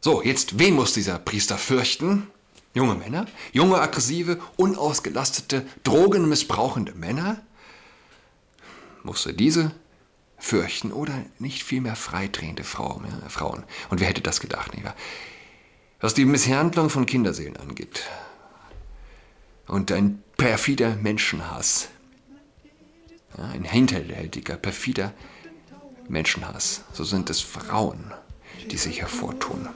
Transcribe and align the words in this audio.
So, 0.00 0.22
jetzt, 0.22 0.58
wen 0.58 0.74
muss 0.74 0.94
dieser 0.94 1.18
Priester 1.18 1.58
fürchten? 1.58 2.26
Junge 2.72 2.94
Männer? 2.94 3.26
Junge, 3.52 3.80
aggressive, 3.80 4.40
unausgelastete, 4.56 5.66
drogenmissbrauchende 5.84 6.94
Männer? 6.94 7.40
Musste 9.02 9.34
diese 9.34 9.72
fürchten 10.38 10.92
oder 10.92 11.12
nicht 11.38 11.62
vielmehr 11.62 11.96
freidrehende 11.96 12.64
Frauen? 12.64 13.04
Ja, 13.04 13.28
Frauen. 13.28 13.64
Und 13.90 14.00
wer 14.00 14.08
hätte 14.08 14.22
das 14.22 14.40
gedacht, 14.40 14.72
nicht 14.72 14.84
wahr? 14.84 14.96
Was 16.00 16.14
die 16.14 16.24
Misshandlung 16.24 16.88
von 16.88 17.04
Kinderseelen 17.04 17.58
angeht 17.58 18.04
und 19.66 19.92
ein 19.92 20.22
perfider 20.38 20.96
Menschenhass, 20.96 21.88
ja, 23.36 23.44
ein 23.44 23.64
hinterhältiger, 23.64 24.56
perfider 24.56 25.12
Menschenhass, 26.08 26.84
so 26.94 27.04
sind 27.04 27.28
es 27.28 27.40
Frauen, 27.42 28.14
die 28.68 28.76
sich 28.76 29.00
hervortun 29.00 29.68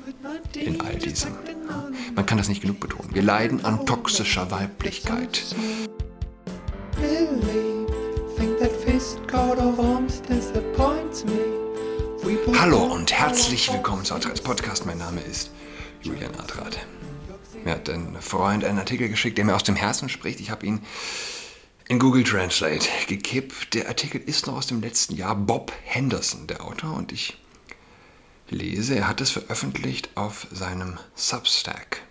in 0.55 0.80
all 0.80 0.96
diesem. 0.96 1.33
Man 2.15 2.27
kann 2.27 2.38
das 2.38 2.48
nicht 2.48 2.62
genug 2.62 2.80
betonen. 2.80 3.15
Wir 3.15 3.23
leiden 3.23 3.65
an 3.65 3.87
toxischer 3.87 4.51
Weiblichkeit. 4.51 5.45
Hallo 12.59 12.83
und 12.95 13.12
herzlich 13.12 13.73
willkommen 13.73 14.05
zu 14.05 14.15
Adrats 14.15 14.41
Podcast. 14.41 14.87
Mein 14.87 14.98
Name 14.98 15.21
ist 15.21 15.51
Julian 16.02 16.35
Adrat. 16.37 16.79
Mir 17.65 17.73
hat 17.73 17.88
ein 17.88 18.16
Freund 18.21 18.65
einen 18.65 18.79
Artikel 18.79 19.09
geschickt, 19.09 19.38
der 19.38 19.45
mir 19.45 19.55
aus 19.55 19.65
dem 19.65 19.77
Herzen 19.77 20.09
spricht. 20.09 20.41
Ich 20.41 20.51
habe 20.51 20.66
ihn 20.66 20.80
in 21.88 21.98
Google 21.98 22.24
Translate 22.24 22.88
gekippt. 23.07 23.74
Der 23.74 23.88
Artikel 23.88 24.21
ist 24.21 24.46
noch 24.46 24.57
aus 24.57 24.66
dem 24.66 24.80
letzten 24.80 25.15
Jahr. 25.15 25.35
Bob 25.35 25.73
Henderson, 25.82 26.46
der 26.46 26.65
Autor, 26.65 26.95
und 26.95 27.12
ich 27.12 27.37
lese, 28.55 28.97
er 28.97 29.09
hat 29.09 29.21
es 29.21 29.31
veröffentlicht 29.31 30.11
auf 30.15 30.47
seinem 30.51 30.99
Substack. 31.15 32.03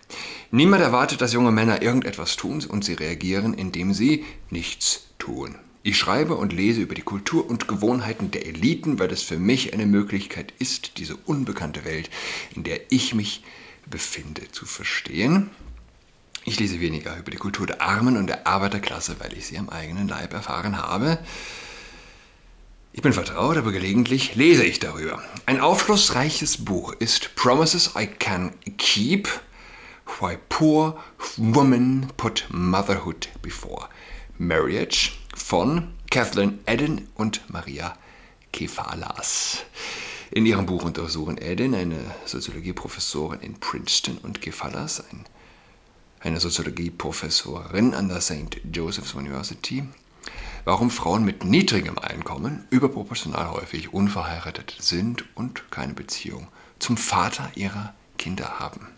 Niemand 0.50 0.82
erwartet, 0.82 1.20
dass 1.20 1.32
junge 1.32 1.50
Männer 1.50 1.82
irgendetwas 1.82 2.36
tun 2.36 2.64
und 2.64 2.84
sie 2.84 2.94
reagieren, 2.94 3.54
indem 3.54 3.92
sie 3.92 4.24
nichts 4.50 5.08
tun. 5.18 5.56
Ich 5.82 5.98
schreibe 5.98 6.36
und 6.36 6.52
lese 6.52 6.80
über 6.80 6.94
die 6.94 7.02
Kultur 7.02 7.48
und 7.48 7.68
Gewohnheiten 7.68 8.30
der 8.30 8.46
Eliten, 8.46 8.98
weil 8.98 9.10
es 9.10 9.22
für 9.22 9.38
mich 9.38 9.74
eine 9.74 9.84
Möglichkeit 9.84 10.54
ist, 10.58 10.98
diese 10.98 11.16
unbekannte 11.16 11.84
Welt, 11.84 12.08
in 12.54 12.62
der 12.62 12.80
ich 12.90 13.14
mich 13.14 13.42
befinde, 13.90 14.50
zu 14.50 14.64
verstehen. 14.64 15.50
Ich 16.46 16.58
lese 16.60 16.80
weniger 16.80 17.18
über 17.18 17.30
die 17.30 17.36
Kultur 17.36 17.66
der 17.66 17.82
Armen 17.82 18.16
und 18.16 18.28
der 18.28 18.46
Arbeiterklasse, 18.46 19.16
weil 19.18 19.32
ich 19.32 19.46
sie 19.46 19.58
am 19.58 19.68
eigenen 19.68 20.08
Leib 20.08 20.32
erfahren 20.32 20.78
habe. 20.78 21.18
Ich 22.96 23.02
bin 23.02 23.12
vertraut, 23.12 23.56
aber 23.56 23.72
gelegentlich 23.72 24.36
lese 24.36 24.64
ich 24.64 24.78
darüber. 24.78 25.20
Ein 25.46 25.60
aufschlussreiches 25.60 26.64
Buch 26.64 26.92
ist 26.92 27.34
Promises 27.34 27.90
I 27.98 28.06
Can 28.06 28.54
Keep 28.78 29.28
Why 30.20 30.38
Poor 30.48 31.02
Women 31.36 32.06
Put 32.16 32.46
Motherhood 32.50 33.30
Before 33.42 33.88
Marriage 34.38 35.10
von 35.34 35.92
Kathleen 36.08 36.60
Eden 36.66 37.08
und 37.16 37.42
Maria 37.50 37.98
Kefalas. 38.52 39.64
In 40.30 40.46
ihrem 40.46 40.66
Buch 40.66 40.84
untersuchen 40.84 41.38
Eden, 41.38 41.74
eine 41.74 41.98
Soziologieprofessorin 42.26 43.40
in 43.40 43.54
Princeton, 43.54 44.18
und 44.18 44.40
Kefalas, 44.40 45.00
ein, 45.10 45.24
eine 46.20 46.38
Soziologieprofessorin 46.38 47.92
an 47.92 48.06
der 48.06 48.20
St. 48.20 48.60
Joseph's 48.72 49.14
University, 49.14 49.82
warum 50.64 50.90
Frauen 50.90 51.24
mit 51.24 51.44
niedrigem 51.44 51.98
Einkommen 51.98 52.66
überproportional 52.70 53.50
häufig 53.50 53.92
unverheiratet 53.92 54.76
sind 54.78 55.24
und 55.36 55.70
keine 55.70 55.94
Beziehung 55.94 56.48
zum 56.78 56.96
Vater 56.96 57.50
ihrer 57.54 57.94
Kinder 58.18 58.58
haben. 58.58 58.88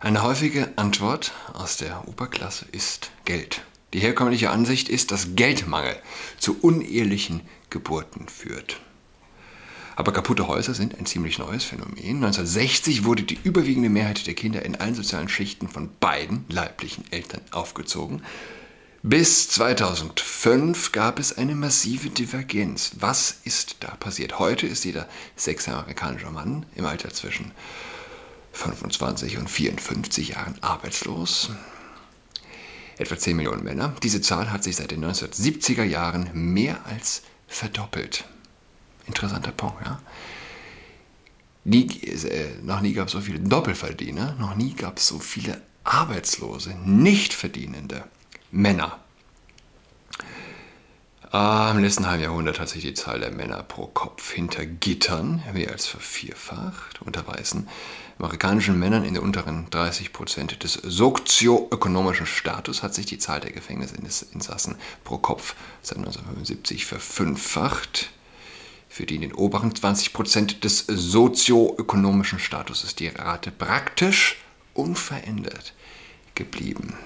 Eine 0.00 0.22
häufige 0.22 0.72
Antwort 0.76 1.32
aus 1.52 1.76
der 1.76 2.08
Oberklasse 2.08 2.66
ist 2.72 3.10
Geld. 3.24 3.62
Die 3.92 4.00
herkömmliche 4.00 4.50
Ansicht 4.50 4.88
ist, 4.88 5.10
dass 5.12 5.36
Geldmangel 5.36 5.96
zu 6.38 6.58
unehelichen 6.60 7.42
Geburten 7.70 8.28
führt. 8.28 8.80
Aber 9.94 10.12
kaputte 10.12 10.48
Häuser 10.48 10.74
sind 10.74 10.98
ein 10.98 11.06
ziemlich 11.06 11.38
neues 11.38 11.64
Phänomen. 11.64 12.16
1960 12.16 13.04
wurde 13.04 13.22
die 13.22 13.38
überwiegende 13.44 13.90
Mehrheit 13.90 14.26
der 14.26 14.34
Kinder 14.34 14.64
in 14.64 14.76
allen 14.76 14.94
sozialen 14.94 15.28
Schichten 15.28 15.68
von 15.68 15.90
beiden 16.00 16.46
leiblichen 16.48 17.04
Eltern 17.12 17.42
aufgezogen. 17.50 18.22
Bis 19.04 19.48
2005 19.48 20.92
gab 20.92 21.18
es 21.18 21.36
eine 21.36 21.56
massive 21.56 22.08
Divergenz. 22.08 22.92
Was 23.00 23.40
ist 23.42 23.78
da 23.80 23.96
passiert? 23.96 24.38
Heute 24.38 24.68
ist 24.68 24.84
jeder 24.84 25.08
sechste 25.34 25.74
amerikanische 25.74 26.30
Mann 26.30 26.66
im 26.76 26.86
Alter 26.86 27.10
zwischen 27.10 27.50
25 28.52 29.38
und 29.38 29.50
54 29.50 30.28
Jahren 30.28 30.54
arbeitslos. 30.60 31.50
Etwa 32.96 33.18
10 33.18 33.34
Millionen 33.34 33.64
Männer. 33.64 33.92
Diese 34.04 34.20
Zahl 34.20 34.52
hat 34.52 34.62
sich 34.62 34.76
seit 34.76 34.92
den 34.92 35.04
1970er 35.04 35.82
Jahren 35.82 36.30
mehr 36.32 36.86
als 36.86 37.22
verdoppelt. 37.48 38.24
Interessanter 39.08 39.50
Punkt, 39.50 39.84
ja? 39.84 40.00
Nie, 41.64 41.88
äh, 42.04 42.50
noch 42.62 42.80
nie 42.80 42.92
gab 42.92 43.08
es 43.08 43.14
so 43.14 43.20
viele 43.20 43.40
Doppelverdiener, 43.40 44.36
noch 44.38 44.54
nie 44.54 44.74
gab 44.74 44.98
es 44.98 45.08
so 45.08 45.18
viele 45.18 45.60
Arbeitslose, 45.82 46.76
Nichtverdienende. 46.84 48.04
Männer. 48.52 48.98
Im 51.32 51.78
letzten 51.78 52.06
halben 52.06 52.22
Jahrhundert 52.22 52.60
hat 52.60 52.68
sich 52.68 52.82
die 52.82 52.92
Zahl 52.92 53.20
der 53.20 53.30
Männer 53.30 53.62
pro 53.62 53.86
Kopf 53.86 54.30
hinter 54.30 54.66
Gittern 54.66 55.42
mehr 55.54 55.70
als 55.70 55.86
vervierfacht. 55.86 57.00
Unter 57.00 57.26
weißen 57.26 57.66
amerikanischen 58.18 58.78
Männern 58.78 59.04
in 59.04 59.14
den 59.14 59.22
unteren 59.22 59.70
30 59.70 60.12
Prozent 60.12 60.62
des 60.62 60.74
sozioökonomischen 60.74 62.26
Status 62.26 62.82
hat 62.82 62.94
sich 62.94 63.06
die 63.06 63.16
Zahl 63.16 63.40
der 63.40 63.52
Gefängnisinsassen 63.52 64.76
pro 65.02 65.16
Kopf 65.16 65.54
seit 65.80 65.96
1975 65.96 66.84
verfünffacht. 66.84 68.10
Für 68.90 69.06
die 69.06 69.14
in 69.14 69.22
den 69.22 69.32
oberen 69.32 69.74
20 69.74 70.12
Prozent 70.12 70.64
des 70.64 70.84
sozioökonomischen 70.86 72.38
Status 72.38 72.84
ist 72.84 73.00
die 73.00 73.08
Rate 73.08 73.50
praktisch 73.50 74.36
unverändert 74.74 75.72
geblieben. 76.34 76.98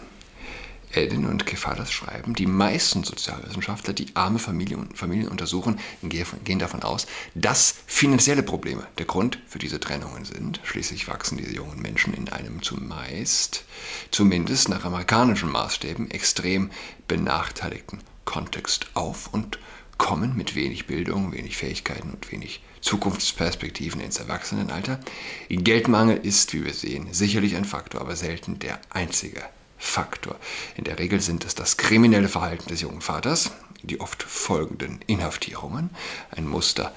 Edin 0.92 1.26
und 1.26 1.47
Kefalas 1.47 1.92
schreiben, 1.92 2.34
die 2.34 2.47
meisten 2.47 3.04
Sozialwissenschaftler, 3.04 3.92
die 3.92 4.14
arme 4.14 4.38
Familien, 4.38 4.94
Familien 4.94 5.28
untersuchen, 5.28 5.78
gehen 6.02 6.58
davon 6.58 6.82
aus, 6.82 7.06
dass 7.34 7.74
finanzielle 7.86 8.42
Probleme 8.42 8.86
der 8.98 9.06
Grund 9.06 9.38
für 9.47 9.58
diese 9.58 9.80
Trennungen 9.80 10.24
sind. 10.24 10.60
Schließlich 10.64 11.08
wachsen 11.08 11.38
diese 11.38 11.54
jungen 11.54 11.80
Menschen 11.80 12.14
in 12.14 12.28
einem 12.28 12.62
zumeist, 12.62 13.64
zumindest 14.10 14.69
nach 14.69 14.84
amerikanischen 14.84 15.50
Maßstäben, 15.50 16.10
extrem 16.10 16.70
benachteiligten 17.08 18.00
Kontext 18.24 18.86
auf 18.94 19.32
und 19.32 19.58
kommen 19.98 20.36
mit 20.36 20.54
wenig 20.54 20.86
Bildung, 20.86 21.32
wenig 21.32 21.56
Fähigkeiten 21.56 22.10
und 22.10 22.30
wenig 22.30 22.62
Zukunftsperspektiven 22.80 24.00
ins 24.00 24.18
Erwachsenenalter. 24.18 25.00
Geldmangel 25.48 26.18
ist, 26.18 26.53
wie 26.53 26.64
wir 26.64 26.74
sehen, 26.74 27.08
sicherlich 27.12 27.56
ein 27.56 27.64
Faktor, 27.64 28.00
aber 28.00 28.14
selten 28.14 28.58
der 28.58 28.80
einzige 28.91 29.42
Faktor. 29.78 30.37
In 30.76 30.84
der 30.84 30.98
Regel 30.98 31.20
sind 31.20 31.44
es 31.44 31.54
das 31.54 31.76
kriminelle 31.76 32.28
Verhalten 32.28 32.69
des 32.69 32.81
jungen 32.81 33.00
Vaters, 33.00 33.50
die 33.82 34.00
oft 34.00 34.22
folgenden 34.22 35.00
Inhaftierungen, 35.06 35.91
ein 36.31 36.47
Muster 36.47 36.92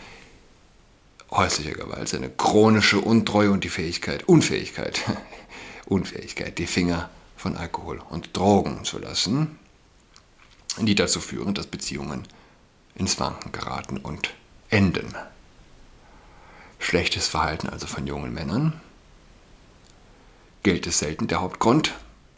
häuslicher 1.32 1.74
Gewalt, 1.74 2.14
eine 2.14 2.30
chronische 2.30 3.00
Untreue 3.00 3.52
und 3.52 3.64
die 3.64 3.70
Fähigkeit, 3.70 4.24
Unfähigkeit, 4.28 5.02
Unfähigkeit, 5.86 6.58
die 6.58 6.68
Finger 6.68 7.10
von 7.38 7.56
Alkohol 7.56 8.02
und 8.10 8.36
Drogen 8.36 8.84
zu 8.84 9.00
lassen, 9.00 9.60
die 10.80 10.96
dazu 10.96 11.20
führen, 11.20 11.54
dass 11.54 11.68
Beziehungen 11.68 12.28
ins 12.96 13.20
Wanken 13.20 13.52
geraten 13.52 13.98
und 13.98 14.34
enden. 14.70 15.14
Schlechtes 16.80 17.28
Verhalten 17.28 17.70
also 17.70 17.88
von 17.88 18.08
jungen 18.08 18.34
Männern. 18.34 18.80
Geld 20.64 20.88
ist 20.88 21.00
selten 21.00 21.28
der 21.28 21.42
Hauptgrund, 21.42 21.94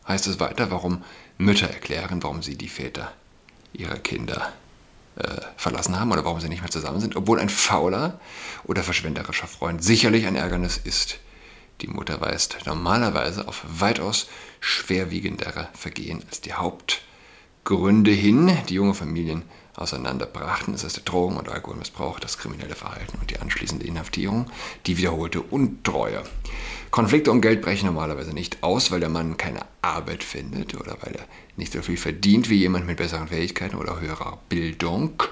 heißt 0.07 0.27
es 0.27 0.39
weiter, 0.39 0.71
warum 0.71 1.03
Mütter 1.38 1.68
erklären, 1.68 2.24
warum 2.24 2.42
sie 2.42 2.56
die 2.56 2.69
Väter 2.69 3.12
ihrer 3.74 3.98
Kinder 3.98 4.51
äh, 5.15 5.42
verlassen 5.57 6.00
haben 6.00 6.12
oder 6.12 6.25
warum 6.25 6.39
sie 6.39 6.50
nicht 6.50 6.62
mehr 6.62 6.71
zusammen 6.71 7.00
sind, 7.00 7.15
obwohl 7.15 7.39
ein 7.39 7.50
fauler 7.50 8.19
oder 8.63 8.83
verschwenderischer 8.83 9.48
Freund 9.48 9.83
sicherlich 9.83 10.25
ein 10.25 10.36
Ärgernis 10.36 10.77
ist. 10.77 11.19
Die 11.81 11.88
Mutter 11.88 12.21
weist 12.21 12.57
normalerweise 12.65 13.48
auf 13.48 13.63
weitaus 13.68 14.27
schwerwiegendere 14.59 15.68
Vergehen 15.74 16.24
als 16.30 16.42
die 16.42 16.53
Hauptgründe 16.53 18.12
hin, 18.12 18.56
die 18.69 18.75
junge 18.75 18.94
Familien 18.94 19.44
auseinanderbrachten. 19.75 20.74
Es 20.74 20.83
ist 20.83 20.98
der 20.98 21.03
Drogen- 21.03 21.38
und 21.38 21.50
Alkoholmissbrauch, 21.50 22.19
das 22.19 22.38
kriminelle 22.38 22.75
Verhalten 22.75 23.18
und 23.19 23.31
die 23.31 23.39
anschließende 23.39 23.86
Inhaftierung, 23.86 24.51
die 24.86 24.98
wiederholte 24.98 25.42
Untreue. 25.42 26.24
Konflikte 26.92 27.31
um 27.31 27.42
Geld 27.42 27.62
brechen 27.62 27.88
normalerweise 27.88 28.33
nicht 28.33 28.62
aus, 28.63 28.92
weil 28.92 29.00
der 29.00 29.09
Mann 29.09 29.38
keine 29.38 29.62
Arbeit 29.81 30.24
findet 30.24 30.75
oder 30.75 30.98
weil 31.01 31.16
er 31.16 31.25
nicht 31.57 31.74
so 31.74 31.81
viel 31.81 31.98
verdient 31.98 32.50
wie 32.50 32.56
jemand 32.56 32.86
mit 32.86 32.98
besseren 32.98 33.28
Fähigkeiten 33.28 33.75
oder 33.75 34.00
höherer 34.00 34.39
Bildung. 34.50 35.24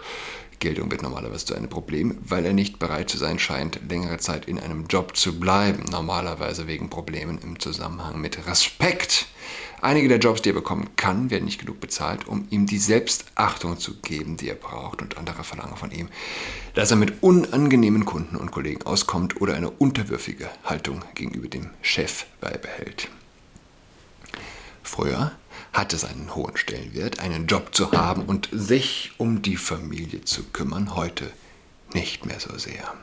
Geltung 0.60 0.92
wird 0.92 1.01
normalerweise 1.01 1.46
zu 1.46 1.56
einem 1.56 1.69
Problem, 1.69 2.18
weil 2.22 2.46
er 2.46 2.54
nicht 2.54 2.80
bereit 2.80 3.10
zu 3.10 3.18
sein 3.18 3.40
scheint, 3.40 3.80
längere 3.90 4.18
Zeit 4.18 4.46
in 4.46 4.60
einem 4.60 4.88
Job 4.88 5.16
zu 5.16 5.40
bleiben. 5.40 5.86
Normalerweise 5.90 6.68
wegen 6.68 6.90
Problemen 6.90 7.40
im 7.40 7.60
Zusammenhang 7.60 8.19
mit 8.19 8.46
Respekt. 8.46 9.28
Einige 9.81 10.10
der 10.10 10.19
Jobs, 10.19 10.42
die 10.42 10.50
er 10.50 10.54
bekommen 10.54 10.90
kann, 10.98 11.30
werden 11.30 11.45
nicht 11.45 11.62
genug 11.62 11.80
bezahlt, 11.80 12.28
um 12.28 12.45
ihm 12.50 12.66
die 12.66 12.78
Selbstachtung 12.78 13.80
zu 13.80 13.95
geben, 14.02 14.36
die 14.36 14.50
er 14.50 14.56
braucht. 14.56 15.02
Und 15.02 15.18
andere 15.18 15.45
verlangen 15.45 15.78
von 15.78 15.92
ihm, 15.92 16.10
dass 16.74 16.92
er 16.92 16.98
mit 16.98 17.24
unangenehmen 17.24 18.06
Kunden 18.06 18.36
und 18.36 18.52
Kollegen 18.52 18.84
auskommt 18.84 19.40
oder 19.40 19.56
eine 19.56 19.69
unterwürfige 19.69 20.50
Haltung 20.66 21.06
gegenüber 21.16 21.48
dem 21.48 21.69
Chef 21.81 22.25
beibehält. 22.42 23.10
Früher 24.89 25.31
hat 25.71 25.94
es 25.94 26.03
einen 26.03 26.33
hohen 26.33 26.57
Stellenwert, 26.57 27.19
einen 27.19 27.45
Job 27.45 27.75
zu 27.75 27.91
haben 27.91 28.24
und 28.24 28.50
sich 28.51 29.12
um 29.18 29.44
die 29.44 29.56
Familie 29.56 30.25
zu 30.25 30.44
kümmern, 30.45 30.95
heute 30.95 31.31
nicht 31.94 32.25
mehr 32.25 32.39
so 32.39 32.57
sehr. 32.57 32.95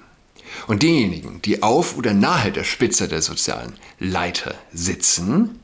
Und 0.67 0.83
diejenigen, 0.83 1.41
die 1.43 1.63
auf 1.63 1.97
oder 1.97 2.13
nahe 2.13 2.51
der 2.51 2.65
Spitze 2.65 3.07
der 3.07 3.23
sozialen 3.23 3.75
Leiter 4.01 4.57
sitzen, 4.73 5.61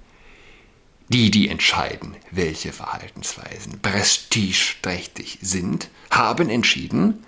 die, 1.08 1.32
die 1.32 1.48
entscheiden, 1.48 2.14
welche 2.30 2.72
Verhaltensweisen 2.72 3.80
prestigeträchtig 3.80 5.40
sind, 5.42 5.90
haben 6.08 6.48
entschieden, 6.48 7.24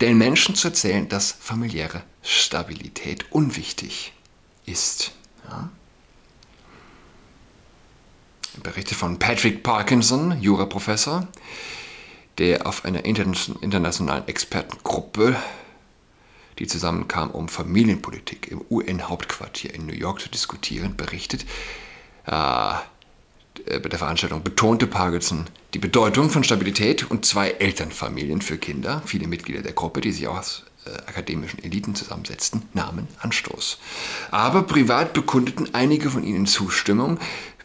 den 0.00 0.18
Menschen 0.18 0.56
zu 0.56 0.68
erzählen, 0.68 1.08
dass 1.08 1.30
familiäre 1.30 2.02
Stabilität 2.22 3.26
unwichtig 3.30 4.12
ist. 4.66 5.12
Ja? 5.48 5.70
Berichte 8.62 8.94
von 8.94 9.18
Patrick 9.18 9.62
Parkinson, 9.62 10.40
Juraprofessor, 10.40 11.26
der 12.38 12.66
auf 12.66 12.84
einer 12.84 13.04
internationalen 13.04 14.26
Expertengruppe, 14.28 15.36
die 16.58 16.66
zusammenkam, 16.66 17.30
um 17.30 17.48
Familienpolitik 17.48 18.48
im 18.48 18.64
UN-Hauptquartier 18.70 19.74
in 19.74 19.86
New 19.86 19.94
York 19.94 20.20
zu 20.20 20.28
diskutieren, 20.28 20.96
berichtet. 20.96 21.44
Äh, 22.26 22.74
bei 23.66 23.88
der 23.88 23.98
Veranstaltung 23.98 24.42
betonte 24.42 24.86
Parkinson 24.86 25.46
die 25.74 25.78
Bedeutung 25.78 26.28
von 26.28 26.42
Stabilität 26.42 27.08
und 27.10 27.24
zwei 27.24 27.50
Elternfamilien 27.50 28.42
für 28.42 28.58
Kinder. 28.58 29.02
Viele 29.06 29.28
Mitglieder 29.28 29.62
der 29.62 29.72
Gruppe, 29.72 30.00
die 30.00 30.10
sich 30.10 30.26
aus 30.26 30.64
äh, 30.86 30.90
akademischen 31.06 31.62
Eliten 31.62 31.94
zusammensetzten, 31.94 32.62
nahmen 32.72 33.08
Anstoß. 33.20 33.78
Aber 34.30 34.64
privat 34.64 35.12
bekundeten 35.12 35.72
einige 35.72 36.10
von 36.10 36.24
ihnen 36.24 36.46
Zustimmung 36.46 37.18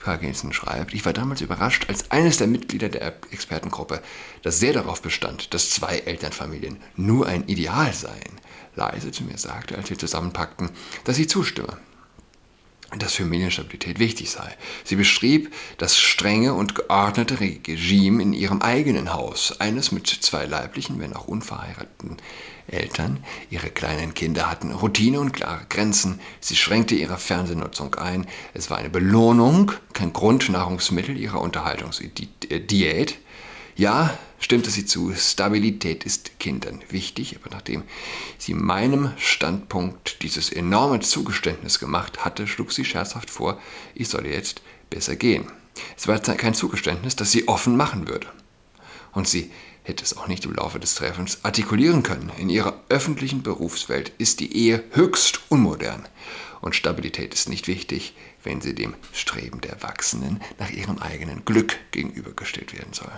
Parkinson 0.09 0.53
schreibt, 0.53 0.95
ich 0.95 1.05
war 1.05 1.13
damals 1.13 1.41
überrascht, 1.41 1.85
als 1.87 2.09
eines 2.09 2.37
der 2.37 2.47
Mitglieder 2.47 2.89
der 2.89 3.13
Expertengruppe, 3.29 4.01
das 4.41 4.59
sehr 4.59 4.73
darauf 4.73 5.03
bestand, 5.03 5.53
dass 5.53 5.69
zwei 5.69 5.99
Elternfamilien 5.99 6.77
nur 6.95 7.27
ein 7.27 7.47
Ideal 7.47 7.93
seien, 7.93 8.41
leise 8.75 9.11
zu 9.11 9.23
mir 9.23 9.37
sagte, 9.37 9.77
als 9.77 9.91
wir 9.91 9.99
zusammenpackten, 9.99 10.71
dass 11.03 11.15
sie 11.15 11.27
zustimme 11.27 11.77
dass 12.97 13.13
Familienstabilität 13.13 13.99
wichtig 13.99 14.31
sei. 14.31 14.57
Sie 14.83 14.95
beschrieb 14.95 15.53
das 15.77 15.99
strenge 15.99 16.55
und 16.55 16.73
geordnete 16.73 17.39
Regime 17.39 18.23
in 18.23 18.33
ihrem 18.33 18.63
eigenen 18.63 19.13
Haus, 19.13 19.59
eines 19.59 19.91
mit 19.91 20.07
zwei 20.07 20.45
leiblichen, 20.47 20.99
wenn 20.99 21.13
auch 21.13 21.27
unverheirateten 21.27 22.17
Eltern. 22.69 23.23
Ihre 23.49 23.69
kleinen 23.69 24.13
Kinder 24.13 24.49
hatten 24.49 24.71
Routine 24.71 25.19
und 25.19 25.33
klare 25.33 25.65
Grenzen. 25.69 26.19
Sie 26.39 26.55
schränkte 26.55 26.95
ihre 26.95 27.17
Fernsehnutzung 27.17 27.95
ein. 27.95 28.27
Es 28.53 28.69
war 28.69 28.77
eine 28.77 28.89
Belohnung, 28.89 29.71
kein 29.93 30.13
Grundnahrungsmittel 30.13 31.17
ihrer 31.17 31.41
Unterhaltungsdiät. 31.41 33.19
Ja, 33.75 34.17
stimmte 34.39 34.69
sie 34.69 34.85
zu, 34.85 35.13
Stabilität 35.15 36.03
ist 36.03 36.39
Kindern 36.39 36.81
wichtig, 36.89 37.37
aber 37.37 37.55
nachdem 37.55 37.83
sie 38.37 38.53
meinem 38.53 39.11
Standpunkt 39.17 40.21
dieses 40.21 40.51
enorme 40.51 40.99
Zugeständnis 40.99 41.79
gemacht 41.79 42.25
hatte, 42.25 42.45
schlug 42.47 42.73
sie 42.73 42.83
scherzhaft 42.83 43.29
vor, 43.29 43.57
ich 43.95 44.09
solle 44.09 44.29
jetzt 44.29 44.61
besser 44.89 45.15
gehen. 45.15 45.45
Es 45.97 46.07
war 46.07 46.19
kein 46.19 46.53
Zugeständnis, 46.53 47.15
das 47.15 47.31
sie 47.31 47.47
offen 47.47 47.77
machen 47.77 48.07
würde. 48.07 48.27
Und 49.11 49.27
sie 49.27 49.51
hätte 49.83 50.03
es 50.03 50.15
auch 50.15 50.27
nicht 50.27 50.45
im 50.45 50.53
Laufe 50.53 50.79
des 50.79 50.95
Treffens 50.95 51.39
artikulieren 51.43 52.03
können. 52.03 52.31
In 52.37 52.49
ihrer 52.49 52.81
öffentlichen 52.89 53.43
Berufswelt 53.43 54.11
ist 54.17 54.39
die 54.39 54.55
Ehe 54.55 54.83
höchst 54.91 55.41
unmodern. 55.49 56.07
Und 56.61 56.75
Stabilität 56.75 57.33
ist 57.33 57.49
nicht 57.49 57.67
wichtig, 57.67 58.15
wenn 58.43 58.61
sie 58.61 58.75
dem 58.75 58.93
Streben 59.13 59.61
der 59.61 59.71
Erwachsenen 59.71 60.41
nach 60.57 60.69
ihrem 60.69 60.99
eigenen 60.99 61.45
Glück 61.45 61.77
gegenübergestellt 61.91 62.73
werden 62.73 62.93
soll. 62.93 63.11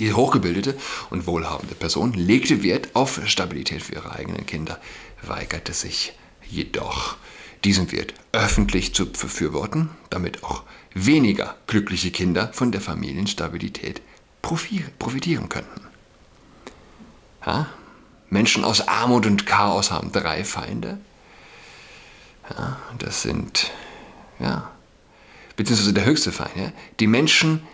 Die 0.00 0.12
hochgebildete 0.12 0.76
und 1.10 1.26
wohlhabende 1.26 1.74
Person 1.74 2.12
legte 2.12 2.62
Wert 2.62 2.94
auf 2.94 3.20
Stabilität 3.26 3.82
für 3.82 3.94
ihre 3.94 4.12
eigenen 4.12 4.46
Kinder, 4.46 4.78
weigerte 5.22 5.72
sich 5.72 6.12
jedoch, 6.46 7.16
diesen 7.64 7.90
Wert 7.90 8.14
öffentlich 8.32 8.94
zu 8.94 9.10
befürworten, 9.10 9.90
damit 10.10 10.44
auch 10.44 10.62
weniger 10.94 11.56
glückliche 11.66 12.10
Kinder 12.10 12.52
von 12.52 12.70
der 12.70 12.80
Familienstabilität 12.80 14.00
profitieren 14.98 15.48
könnten. 15.48 15.80
Ja? 17.44 17.66
Menschen 18.30 18.64
aus 18.64 18.86
Armut 18.86 19.26
und 19.26 19.46
Chaos 19.46 19.90
haben 19.90 20.12
drei 20.12 20.44
Feinde. 20.44 20.98
Ja, 22.50 22.78
das 22.98 23.22
sind, 23.22 23.70
ja, 24.38 24.70
beziehungsweise 25.56 25.92
der 25.92 26.04
höchste 26.04 26.32
Feind, 26.32 26.56
ja? 26.56 26.72
die 26.98 27.06
Menschen, 27.06 27.66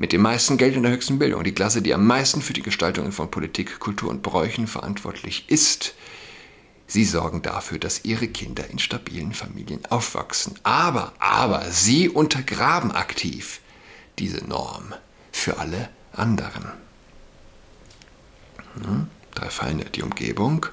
mit 0.00 0.12
dem 0.12 0.22
meisten 0.22 0.56
Geld 0.56 0.78
und 0.78 0.82
der 0.84 0.92
höchsten 0.92 1.18
Bildung, 1.18 1.44
die 1.44 1.52
Klasse, 1.52 1.82
die 1.82 1.92
am 1.92 2.06
meisten 2.06 2.40
für 2.40 2.54
die 2.54 2.62
Gestaltung 2.62 3.12
von 3.12 3.30
Politik, 3.30 3.80
Kultur 3.80 4.08
und 4.08 4.22
Bräuchen 4.22 4.66
verantwortlich 4.66 5.44
ist. 5.48 5.94
Sie 6.86 7.04
sorgen 7.04 7.42
dafür, 7.42 7.78
dass 7.78 8.06
ihre 8.06 8.26
Kinder 8.26 8.70
in 8.70 8.78
stabilen 8.78 9.34
Familien 9.34 9.84
aufwachsen. 9.90 10.58
Aber, 10.62 11.12
aber, 11.18 11.70
sie 11.70 12.08
untergraben 12.08 12.92
aktiv 12.92 13.60
diese 14.18 14.42
Norm 14.42 14.94
für 15.32 15.58
alle 15.58 15.90
anderen. 16.12 16.66
Hm? 18.82 19.08
Drei 19.34 19.50
Feinde, 19.50 19.84
die 19.86 20.02
Umgebung, 20.02 20.66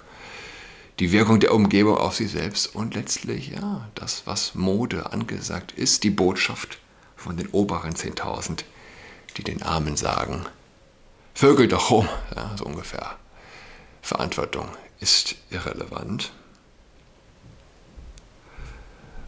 die 1.00 1.12
Wirkung 1.12 1.40
der 1.40 1.54
Umgebung 1.54 1.98
auf 1.98 2.16
sie 2.16 2.28
selbst 2.28 2.74
und 2.76 2.96
letztlich, 2.96 3.50
ja, 3.50 3.88
das, 3.96 4.24
was 4.26 4.56
Mode 4.56 5.12
angesagt 5.12 5.72
ist, 5.74 6.04
die 6.04 6.10
Botschaft 6.10 6.80
von 7.16 7.38
den 7.38 7.48
oberen 7.50 7.94
10.000 7.94 8.64
die 9.36 9.44
den 9.44 9.62
Armen 9.62 9.96
sagen, 9.96 10.46
Vögel 11.36 11.68
doch 11.68 11.92
rum, 11.92 12.10
ja, 12.36 12.56
so 12.58 12.66
ungefähr. 12.66 13.16
Verantwortung 14.02 14.68
ist 15.00 15.36
irrelevant. 15.52 16.32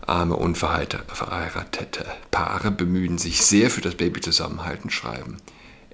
Arme 0.08 0.36
unverheiratete 0.36 2.06
Paare 2.32 2.72
bemühen 2.72 3.20
sich 3.20 3.46
sehr 3.46 3.70
für 3.70 3.82
das 3.82 3.94
Babyzusammenhalten, 3.94 4.90
schreiben 4.90 5.38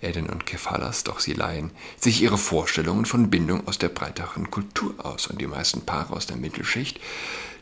Eden 0.06 0.30
und 0.30 0.46
Kephalas, 0.46 1.04
doch 1.04 1.20
sie 1.20 1.34
leihen 1.34 1.72
sich 2.00 2.22
ihre 2.22 2.38
Vorstellungen 2.38 3.06
von 3.06 3.30
Bindung 3.30 3.68
aus 3.68 3.78
der 3.78 3.90
breiteren 3.90 4.52
Kultur 4.52 4.94
aus. 5.04 5.28
Und 5.28 5.42
die 5.42 5.48
meisten 5.48 5.82
Paare 5.82 6.14
aus 6.14 6.28
der 6.28 6.38
Mittelschicht, 6.38 7.00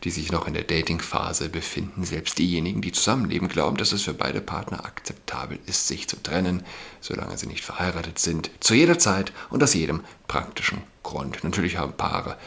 die 0.03 0.09
sich 0.11 0.31
noch 0.31 0.47
in 0.47 0.53
der 0.53 0.63
Datingphase 0.63 1.49
befinden, 1.49 2.03
selbst 2.03 2.37
diejenigen, 2.37 2.81
die 2.81 2.91
zusammenleben, 2.91 3.47
glauben, 3.47 3.77
dass 3.77 3.93
es 3.93 4.03
für 4.03 4.13
beide 4.13 4.41
Partner 4.41 4.85
akzeptabel 4.85 5.59
ist, 5.65 5.87
sich 5.87 6.07
zu 6.07 6.21
trennen, 6.21 6.63
solange 6.99 7.37
sie 7.37 7.47
nicht 7.47 7.63
verheiratet 7.63 8.19
sind, 8.19 8.51
zu 8.59 8.73
jeder 8.73 8.99
Zeit 8.99 9.31
und 9.49 9.63
aus 9.63 9.73
jedem 9.73 10.03
praktischen 10.27 10.83
Grund. 11.03 11.43
Natürlich 11.43 11.77
haben 11.77 11.93
Paare 11.93 12.37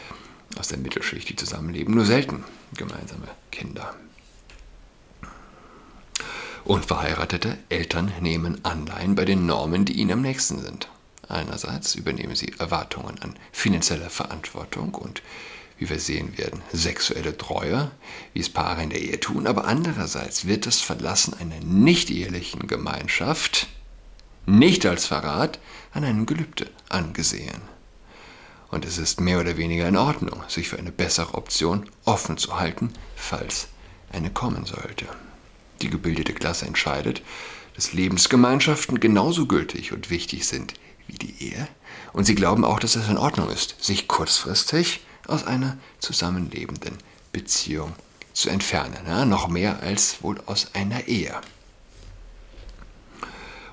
aus 0.57 0.67
der 0.67 0.77
Mittelschicht, 0.77 1.29
die 1.29 1.35
zusammenleben, 1.35 1.95
nur 1.95 2.05
selten 2.05 2.43
gemeinsame 2.75 3.27
Kinder. 3.51 3.95
Unverheiratete 6.67 7.57
Eltern 7.69 8.11
nehmen 8.19 8.65
Anleihen 8.65 9.15
bei 9.15 9.23
den 9.23 9.45
Normen, 9.45 9.85
die 9.85 9.93
ihnen 9.93 10.11
am 10.11 10.21
nächsten 10.21 10.59
sind. 10.59 10.89
Einerseits 11.29 11.95
übernehmen 11.95 12.35
sie 12.35 12.55
Erwartungen 12.59 13.17
an 13.21 13.37
finanzielle 13.53 14.09
Verantwortung 14.09 14.93
und, 14.93 15.21
wie 15.77 15.89
wir 15.89 16.01
sehen 16.01 16.37
werden, 16.37 16.61
sexuelle 16.73 17.37
Treue, 17.37 17.89
wie 18.33 18.41
es 18.41 18.49
Paare 18.49 18.83
in 18.83 18.89
der 18.89 18.99
Ehe 18.99 19.17
tun, 19.17 19.47
aber 19.47 19.63
andererseits 19.63 20.45
wird 20.45 20.65
das 20.65 20.81
Verlassen 20.81 21.35
einer 21.35 21.57
nicht-ehelichen 21.61 22.67
Gemeinschaft 22.67 23.67
nicht 24.45 24.85
als 24.85 25.05
Verrat 25.05 25.59
an 25.93 26.03
einem 26.03 26.25
Gelübde 26.25 26.69
angesehen. 26.89 27.61
Und 28.71 28.83
es 28.83 28.97
ist 28.97 29.21
mehr 29.21 29.39
oder 29.39 29.55
weniger 29.55 29.87
in 29.87 29.95
Ordnung, 29.95 30.43
sich 30.49 30.67
für 30.67 30.77
eine 30.77 30.91
bessere 30.91 31.35
Option 31.35 31.89
offen 32.03 32.37
zu 32.37 32.59
halten, 32.59 32.91
falls 33.15 33.69
eine 34.11 34.31
kommen 34.31 34.65
sollte 34.65 35.05
die 35.81 35.89
gebildete 35.89 36.33
Klasse 36.33 36.65
entscheidet, 36.65 37.21
dass 37.75 37.93
Lebensgemeinschaften 37.93 38.99
genauso 38.99 39.45
gültig 39.45 39.93
und 39.93 40.09
wichtig 40.09 40.47
sind 40.47 40.73
wie 41.07 41.17
die 41.17 41.51
Ehe. 41.51 41.67
Und 42.13 42.25
sie 42.25 42.35
glauben 42.35 42.65
auch, 42.65 42.79
dass 42.79 42.95
es 42.95 43.07
in 43.07 43.17
Ordnung 43.17 43.49
ist, 43.49 43.75
sich 43.83 44.07
kurzfristig 44.07 45.01
aus 45.27 45.45
einer 45.45 45.77
zusammenlebenden 45.99 46.97
Beziehung 47.31 47.93
zu 48.33 48.49
entfernen. 48.49 48.97
Ja, 49.07 49.25
noch 49.25 49.47
mehr 49.47 49.81
als 49.81 50.23
wohl 50.23 50.41
aus 50.45 50.73
einer 50.73 51.07
Ehe. 51.07 51.35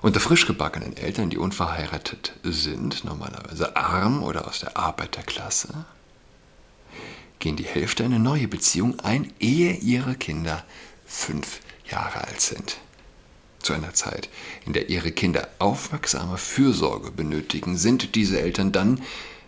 Unter 0.02 0.20
frisch 0.20 0.46
gebackenen 0.46 0.96
Eltern, 0.98 1.30
die 1.30 1.38
unverheiratet 1.38 2.34
sind, 2.42 3.04
normalerweise 3.04 3.74
arm 3.74 4.22
oder 4.22 4.46
aus 4.46 4.60
der 4.60 4.76
Arbeiterklasse, 4.76 5.86
gehen 7.38 7.56
die 7.56 7.64
Hälfte 7.64 8.04
eine 8.04 8.18
neue 8.18 8.48
Beziehung 8.48 9.00
ein, 9.00 9.32
ehe 9.40 9.72
ihre 9.72 10.14
Kinder 10.14 10.62
fünf 11.06 11.60
Jahre 11.94 12.26
alt 12.26 12.40
sind. 12.40 12.78
Zu 13.60 13.72
einer 13.72 13.94
Zeit, 13.94 14.28
in 14.66 14.72
der 14.72 14.90
ihre 14.90 15.12
Kinder 15.12 15.48
aufmerksame 15.58 16.36
Fürsorge 16.36 17.10
benötigen, 17.10 17.78
sind 17.78 18.14
diese 18.14 18.40
Eltern 18.40 18.72
dann 18.72 19.00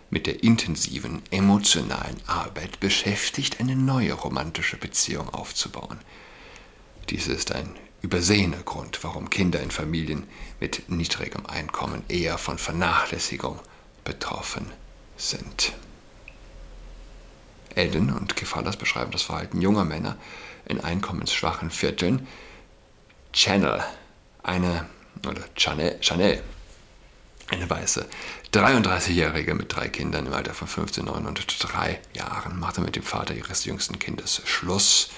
mit 0.09 0.25
der 0.25 0.43
intensiven 0.43 1.21
emotionalen 1.29 2.15
Arbeit 2.25 2.79
beschäftigt, 2.79 3.59
eine 3.59 3.75
neue 3.75 4.13
romantische 4.13 4.77
Beziehung 4.77 5.29
aufzubauen. 5.29 5.99
Dies 7.09 7.27
ist 7.27 7.51
ein 7.51 7.75
übersehener 8.01 8.63
Grund, 8.63 9.03
warum 9.03 9.29
Kinder 9.29 9.61
in 9.61 9.71
Familien 9.71 10.23
mit 10.61 10.89
niedrigem 10.89 11.45
Einkommen 11.45 12.03
eher 12.07 12.37
von 12.37 12.57
Vernachlässigung 12.57 13.59
betroffen 14.05 14.71
sind. 15.17 15.73
Ellen 17.75 18.11
und 18.11 18.35
Kefalas 18.35 18.77
beschreiben 18.77 19.11
das 19.11 19.23
Verhalten 19.23 19.61
junger 19.61 19.85
Männer 19.85 20.17
in 20.67 20.81
einkommensschwachen 20.81 21.71
Vierteln. 21.71 22.27
Channel, 23.33 23.83
eine, 24.43 24.87
oder 25.27 25.43
Chanel, 25.55 25.97
Chanel 26.01 26.41
eine 27.49 27.69
weiße 27.69 28.05
33-Jährige 28.53 29.55
mit 29.55 29.73
drei 29.73 29.87
Kindern 29.87 30.25
im 30.25 30.33
Alter 30.33 30.53
von 30.53 30.67
15, 30.67 31.05
9 31.05 31.25
und 31.25 31.45
3 31.59 31.99
Jahren 32.13 32.59
machte 32.59 32.81
mit 32.81 32.95
dem 32.95 33.03
Vater 33.03 33.33
ihres 33.33 33.65
jüngsten 33.65 33.99
Kindes 33.99 34.41
Schluss. 34.45 35.09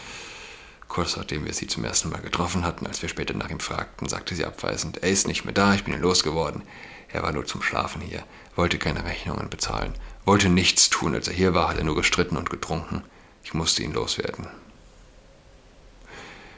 Kurz 0.87 1.17
nachdem 1.17 1.45
wir 1.45 1.53
sie 1.53 1.67
zum 1.67 1.83
ersten 1.83 2.09
Mal 2.09 2.21
getroffen 2.21 2.63
hatten, 2.63 2.87
als 2.87 3.01
wir 3.01 3.09
später 3.09 3.33
nach 3.33 3.49
ihm 3.49 3.59
fragten, 3.59 4.09
sagte 4.09 4.35
sie 4.35 4.45
abweisend, 4.45 5.01
er 5.03 5.09
ist 5.09 5.27
nicht 5.27 5.45
mehr 5.45 5.53
da, 5.53 5.73
ich 5.73 5.83
bin 5.83 5.93
ihn 5.93 6.01
losgeworden. 6.01 6.63
Er 7.11 7.23
war 7.23 7.31
nur 7.31 7.45
zum 7.45 7.61
Schlafen 7.61 8.01
hier, 8.01 8.23
wollte 8.55 8.77
keine 8.77 9.05
Rechnungen 9.05 9.49
bezahlen, 9.49 9.93
wollte 10.25 10.49
nichts 10.49 10.89
tun. 10.89 11.15
Als 11.15 11.27
er 11.27 11.33
hier 11.33 11.53
war, 11.53 11.69
hat 11.69 11.77
er 11.77 11.83
nur 11.83 11.95
gestritten 11.95 12.37
und 12.37 12.49
getrunken. 12.49 13.03
Ich 13.43 13.53
musste 13.53 13.83
ihn 13.83 13.93
loswerden. 13.93 14.47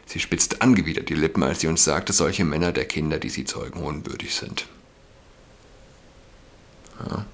Sie 0.05 0.19
spitzte 0.19 0.61
angewidert 0.61 1.09
die 1.09 1.15
Lippen, 1.15 1.43
als 1.43 1.61
sie 1.61 1.67
uns 1.67 1.83
sagte, 1.83 2.13
solche 2.13 2.43
Männer 2.43 2.71
der 2.71 2.85
Kinder, 2.85 3.19
die 3.19 3.29
sie 3.29 3.45
zeugen, 3.45 3.81
unwürdig 3.81 4.35
sind. 4.35 4.65
Ja. 7.09 7.25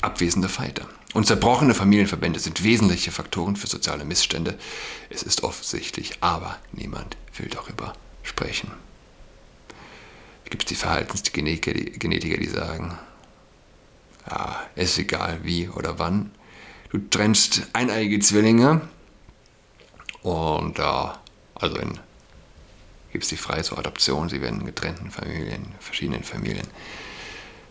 Abwesende 0.00 0.48
Fighter. 0.48 0.88
Und 1.14 1.26
zerbrochene 1.26 1.74
Familienverbände 1.74 2.40
sind 2.40 2.64
wesentliche 2.64 3.12
Faktoren 3.12 3.56
für 3.56 3.66
soziale 3.66 4.04
Missstände. 4.04 4.58
Es 5.10 5.22
ist 5.22 5.44
offensichtlich, 5.44 6.14
aber 6.20 6.58
niemand 6.72 7.16
will 7.36 7.48
darüber 7.48 7.92
sprechen. 8.22 8.72
Gibt 10.44 10.64
es 10.64 10.68
die 10.68 10.74
Verhaltensgenetiker, 10.74 11.72
die, 11.72 11.92
Genetiker, 11.98 12.38
die 12.38 12.48
sagen, 12.48 12.98
ja, 14.28 14.62
ist 14.74 14.98
egal 14.98 15.40
wie 15.42 15.68
oder 15.68 15.98
wann. 15.98 16.30
Du 16.90 16.98
trennst 16.98 17.68
eineige 17.72 18.18
Zwillinge 18.20 18.82
und 20.22 20.78
äh, 20.78 20.82
also 21.54 21.76
in 21.76 21.98
gibst 23.12 23.28
sie 23.28 23.36
frei 23.36 23.62
zur 23.62 23.78
Adoption. 23.78 24.28
Sie 24.28 24.40
werden 24.40 24.60
in 24.60 24.66
getrennten 24.66 25.10
Familien, 25.10 25.74
verschiedenen 25.78 26.24
Familien 26.24 26.66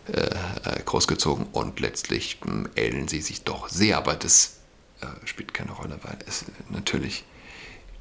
äh, 0.08 0.20
äh 0.20 0.82
großgezogen. 0.84 1.46
Und 1.52 1.80
letztlich 1.80 2.38
ähneln 2.76 3.08
sie 3.08 3.20
sich 3.20 3.42
doch 3.42 3.68
sehr, 3.68 3.98
aber 3.98 4.14
das 4.14 4.58
äh, 5.00 5.06
spielt 5.26 5.52
keine 5.52 5.72
Rolle, 5.72 5.98
weil 6.02 6.18
es 6.26 6.44
natürlich 6.70 7.24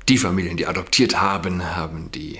die 0.08 0.18
Familien, 0.18 0.58
die 0.58 0.68
adoptiert 0.68 1.20
haben, 1.20 1.76
haben 1.76 2.12
die 2.12 2.40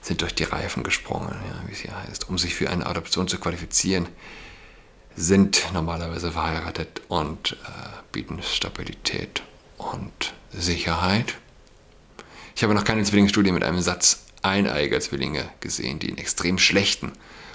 sind 0.00 0.20
durch 0.20 0.34
die 0.34 0.44
Reifen 0.44 0.82
gesprungen, 0.82 1.36
ja, 1.46 1.62
wie 1.68 1.72
es 1.72 1.78
hier 1.78 1.96
heißt, 1.96 2.28
um 2.28 2.36
sich 2.36 2.54
für 2.54 2.68
eine 2.68 2.86
Adoption 2.86 3.28
zu 3.28 3.38
qualifizieren, 3.38 4.08
sind 5.14 5.72
normalerweise 5.72 6.32
verheiratet 6.32 7.02
und 7.08 7.52
äh, 7.52 7.56
bieten 8.10 8.42
Stabilität 8.42 9.42
und 9.82 10.34
Sicherheit. 10.52 11.34
Ich 12.54 12.62
habe 12.62 12.74
noch 12.74 12.84
keine 12.84 13.02
Zwillingsstudie 13.02 13.52
mit 13.52 13.64
einem 13.64 13.80
Satz 13.80 14.26
eineiger 14.42 15.00
Zwillinge 15.00 15.48
gesehen, 15.60 15.98
die 15.98 16.08
in 16.08 16.18
extrem 16.18 16.58
schlechten 16.58 17.12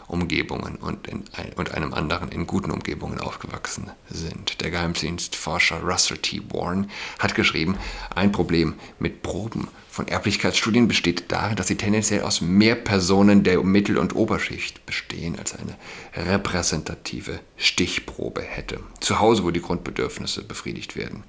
Umgebungen 0.07 0.77
und, 0.77 1.07
in, 1.07 1.25
und 1.57 1.71
einem 1.73 1.93
anderen 1.93 2.31
in 2.31 2.47
guten 2.47 2.71
Umgebungen 2.71 3.19
aufgewachsen 3.19 3.91
sind. 4.09 4.61
Der 4.61 4.71
Geheimdienstforscher 4.71 5.81
Russell 5.81 6.17
T. 6.17 6.41
Warren 6.49 6.89
hat 7.19 7.35
geschrieben, 7.35 7.77
ein 8.15 8.31
Problem 8.31 8.75
mit 8.99 9.21
Proben 9.21 9.67
von 9.89 10.07
Erblichkeitsstudien 10.07 10.87
besteht 10.87 11.31
darin, 11.31 11.57
dass 11.57 11.67
sie 11.67 11.75
tendenziell 11.75 12.21
aus 12.21 12.39
mehr 12.39 12.75
Personen 12.75 13.43
der 13.43 13.61
Mittel- 13.63 13.97
und 13.97 14.15
Oberschicht 14.15 14.85
bestehen, 14.85 15.37
als 15.37 15.55
eine 15.55 15.75
repräsentative 16.15 17.39
Stichprobe 17.57 18.41
hätte. 18.41 18.79
Zu 19.01 19.19
Hause, 19.19 19.43
wo 19.43 19.51
die 19.51 19.61
Grundbedürfnisse 19.61 20.43
befriedigt 20.43 20.95
werden. 20.95 21.23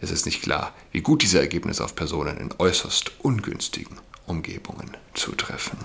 Es 0.00 0.10
ist 0.10 0.26
nicht 0.26 0.42
klar, 0.42 0.74
wie 0.92 1.00
gut 1.00 1.22
diese 1.22 1.40
Ergebnisse 1.40 1.84
auf 1.84 1.94
Personen 1.94 2.36
in 2.38 2.54
äußerst 2.58 3.12
ungünstigen 3.20 3.98
Umgebungen 4.26 4.96
zutreffen. 5.14 5.78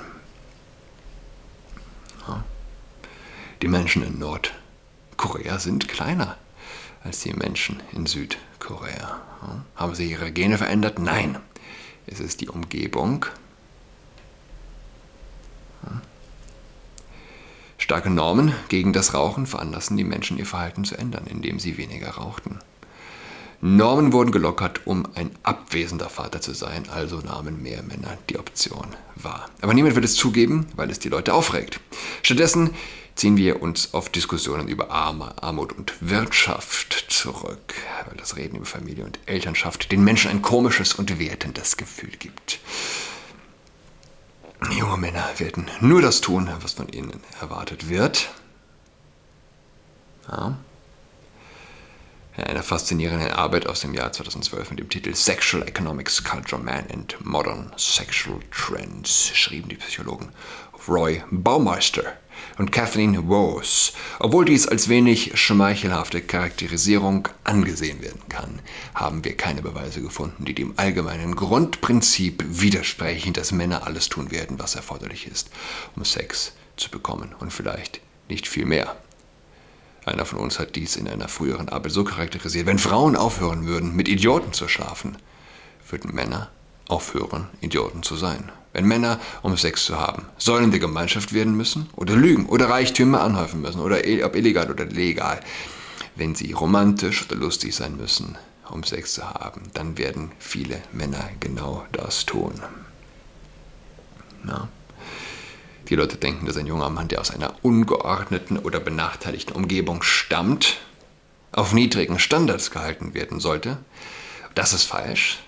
Die 3.61 3.67
Menschen 3.67 4.03
in 4.03 4.19
Nordkorea 4.19 5.57
sind 5.57 5.87
kleiner 5.87 6.37
als 7.03 7.21
die 7.21 7.33
Menschen 7.33 7.81
in 7.91 8.05
Südkorea. 8.05 9.21
Haben 9.75 9.95
sie 9.95 10.11
ihre 10.11 10.31
Gene 10.31 10.57
verändert? 10.57 10.99
Nein. 10.99 11.37
Es 12.05 12.19
ist 12.19 12.41
die 12.41 12.49
Umgebung. 12.49 13.25
Starke 17.77 18.09
Normen 18.09 18.53
gegen 18.69 18.93
das 18.93 19.13
Rauchen 19.13 19.45
veranlassen 19.45 19.97
die 19.97 20.03
Menschen, 20.03 20.37
ihr 20.37 20.45
Verhalten 20.45 20.85
zu 20.85 20.97
ändern, 20.97 21.27
indem 21.27 21.59
sie 21.59 21.77
weniger 21.77 22.11
rauchten. 22.11 22.59
Normen 23.65 24.11
wurden 24.11 24.33
gelockert, 24.33 24.85
um 24.85 25.07
ein 25.15 25.31
abwesender 25.41 26.09
Vater 26.09 26.41
zu 26.41 26.53
sein, 26.53 26.83
also 26.89 27.19
nahmen 27.19 27.63
mehr 27.63 27.81
Männer 27.81 28.17
die 28.29 28.37
Option 28.37 28.87
wahr. 29.15 29.49
Aber 29.61 29.73
niemand 29.73 29.95
wird 29.95 30.03
es 30.03 30.15
zugeben, 30.15 30.67
weil 30.75 30.89
es 30.89 30.99
die 30.99 31.07
Leute 31.07 31.33
aufregt. 31.33 31.79
Stattdessen 32.23 32.71
ziehen 33.15 33.37
wir 33.37 33.61
uns 33.61 33.93
auf 33.93 34.09
Diskussionen 34.09 34.67
über 34.67 34.91
Armut 34.91 35.71
und 35.71 35.93
Wirtschaft 36.01 37.05
zurück, 37.07 37.73
weil 38.05 38.17
das 38.17 38.35
Reden 38.35 38.57
über 38.57 38.65
Familie 38.65 39.05
und 39.05 39.17
Elternschaft 39.27 39.93
den 39.93 40.03
Menschen 40.03 40.29
ein 40.29 40.41
komisches 40.41 40.93
und 40.93 41.17
wertendes 41.17 41.77
Gefühl 41.77 42.11
gibt. 42.19 42.59
Junge 44.77 44.97
Männer 44.97 45.29
werden 45.37 45.71
nur 45.79 46.01
das 46.01 46.19
tun, 46.19 46.49
was 46.61 46.73
von 46.73 46.89
ihnen 46.89 47.21
erwartet 47.39 47.87
wird. 47.87 48.29
Ja 50.27 50.57
einer 52.35 52.63
faszinierenden 52.63 53.31
Arbeit 53.31 53.67
aus 53.67 53.81
dem 53.81 53.93
Jahr 53.93 54.11
2012 54.11 54.71
mit 54.71 54.79
dem 54.79 54.89
Titel 54.89 55.13
Sexual 55.13 55.67
Economics, 55.67 56.23
Culture, 56.23 56.61
Man 56.61 56.85
and 56.91 57.15
Modern 57.23 57.71
Sexual 57.77 58.39
Trends 58.51 59.31
schrieben 59.35 59.69
die 59.69 59.75
Psychologen 59.75 60.29
Roy 60.87 61.21
Baumeister 61.31 62.17
und 62.57 62.71
Kathleen 62.71 63.29
Woes. 63.29 63.93
Obwohl 64.19 64.45
dies 64.45 64.67
als 64.67 64.89
wenig 64.89 65.39
schmeichelhafte 65.39 66.21
Charakterisierung 66.21 67.27
angesehen 67.43 68.01
werden 68.01 68.21
kann, 68.29 68.59
haben 68.95 69.23
wir 69.23 69.37
keine 69.37 69.61
Beweise 69.61 70.01
gefunden, 70.01 70.45
die 70.45 70.55
dem 70.55 70.73
allgemeinen 70.77 71.35
Grundprinzip 71.35 72.43
widersprechen, 72.47 73.33
dass 73.33 73.51
Männer 73.51 73.85
alles 73.85 74.09
tun 74.09 74.31
werden, 74.31 74.59
was 74.59 74.75
erforderlich 74.75 75.27
ist, 75.27 75.51
um 75.95 76.03
Sex 76.03 76.53
zu 76.75 76.89
bekommen 76.89 77.35
und 77.39 77.53
vielleicht 77.53 78.01
nicht 78.27 78.47
viel 78.47 78.65
mehr. 78.65 78.95
Einer 80.05 80.25
von 80.25 80.39
uns 80.39 80.59
hat 80.59 80.75
dies 80.75 80.95
in 80.95 81.07
einer 81.07 81.29
früheren 81.29 81.69
Arbeit 81.69 81.91
so 81.91 82.03
charakterisiert. 82.03 82.65
Wenn 82.65 82.79
Frauen 82.79 83.15
aufhören 83.15 83.65
würden, 83.65 83.95
mit 83.95 84.07
Idioten 84.07 84.51
zu 84.51 84.67
schlafen, 84.67 85.17
würden 85.89 86.13
Männer 86.13 86.49
aufhören, 86.87 87.47
Idioten 87.61 88.03
zu 88.03 88.15
sein. 88.15 88.51
Wenn 88.73 88.85
Männer, 88.85 89.19
um 89.43 89.55
Sex 89.55 89.85
zu 89.85 89.99
haben, 89.99 90.25
Säulen 90.37 90.71
der 90.71 90.79
Gemeinschaft 90.79 91.33
werden 91.33 91.55
müssen 91.55 91.89
oder 91.95 92.15
lügen 92.15 92.47
oder 92.47 92.69
Reichtümer 92.69 93.21
anhäufen 93.21 93.61
müssen 93.61 93.79
oder 93.79 93.97
ob 94.25 94.35
illegal 94.35 94.69
oder 94.69 94.85
legal, 94.85 95.39
wenn 96.15 96.35
sie 96.35 96.51
romantisch 96.51 97.25
oder 97.25 97.35
lustig 97.35 97.75
sein 97.75 97.95
müssen, 97.95 98.35
um 98.69 98.83
Sex 98.83 99.13
zu 99.13 99.29
haben, 99.29 99.61
dann 99.73 99.97
werden 99.97 100.31
viele 100.39 100.81
Männer 100.91 101.29
genau 101.39 101.85
das 101.91 102.25
tun. 102.25 102.53
Ja. 104.47 104.67
Die 105.89 105.95
Leute 105.95 106.17
denken, 106.17 106.45
dass 106.45 106.57
ein 106.57 106.67
junger 106.67 106.89
Mann, 106.89 107.07
der 107.07 107.19
aus 107.19 107.31
einer 107.31 107.53
ungeordneten 107.61 108.57
oder 108.57 108.79
benachteiligten 108.79 109.55
Umgebung 109.55 110.01
stammt, 110.01 110.77
auf 111.51 111.73
niedrigen 111.73 112.19
Standards 112.19 112.71
gehalten 112.71 113.13
werden 113.13 113.39
sollte. 113.39 113.77
Das 114.55 114.73
ist 114.73 114.83
falsch. 114.83 115.39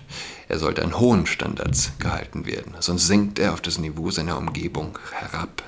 Er 0.48 0.58
sollte 0.58 0.84
an 0.84 0.98
hohen 0.98 1.26
Standards 1.26 1.92
gehalten 1.98 2.46
werden, 2.46 2.74
sonst 2.78 3.06
sinkt 3.06 3.38
er 3.38 3.52
auf 3.52 3.60
das 3.60 3.78
Niveau 3.78 4.10
seiner 4.10 4.38
Umgebung 4.38 4.98
herab. 5.12 5.62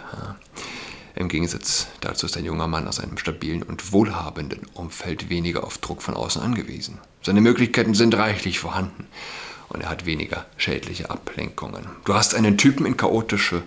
Im 1.17 1.29
Gegensatz 1.29 1.89
dazu 2.01 2.27
ist 2.27 2.37
ein 2.37 2.45
junger 2.45 2.69
Mann 2.69 2.87
aus 2.87 3.01
einem 3.01 3.19
stabilen 3.19 3.65
und 3.65 3.93
wohlhabenden 3.93 4.61
Umfeld 4.75 5.31
weniger 5.31 5.65
auf 5.65 5.79
Druck 5.79 6.01
von 6.01 6.15
außen 6.15 6.41
angewiesen. 6.41 6.99
Seine 7.23 7.41
Möglichkeiten 7.41 7.95
sind 7.95 8.15
reichlich 8.15 8.61
vorhanden 8.61 9.09
und 9.69 9.83
er 9.83 9.89
hat 9.89 10.07
weniger 10.07 10.47
schädliche 10.57 11.11
Ablenkungen. 11.11 11.87
Du 12.05 12.15
hast 12.15 12.37
einen 12.37 12.57
Typen 12.57 12.87
in 12.87 12.97
chaotische 12.97 13.65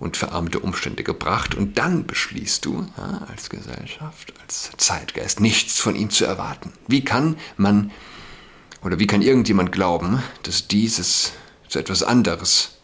und 0.00 0.16
verarmte 0.16 0.60
Umstände 0.60 1.02
gebracht 1.02 1.54
und 1.54 1.78
dann 1.78 2.06
beschließt 2.06 2.64
du 2.64 2.86
ja, 2.96 3.26
als 3.28 3.50
Gesellschaft, 3.50 4.32
als 4.42 4.70
Zeitgeist 4.76 5.40
nichts 5.40 5.78
von 5.78 5.96
ihm 5.96 6.10
zu 6.10 6.24
erwarten. 6.24 6.72
Wie 6.86 7.04
kann 7.04 7.36
man 7.56 7.90
oder 8.82 8.98
wie 8.98 9.06
kann 9.06 9.22
irgendjemand 9.22 9.72
glauben, 9.72 10.22
dass 10.44 10.68
dieses 10.68 11.32
zu 11.68 11.78
etwas 11.78 12.02
anderes, 12.02 12.78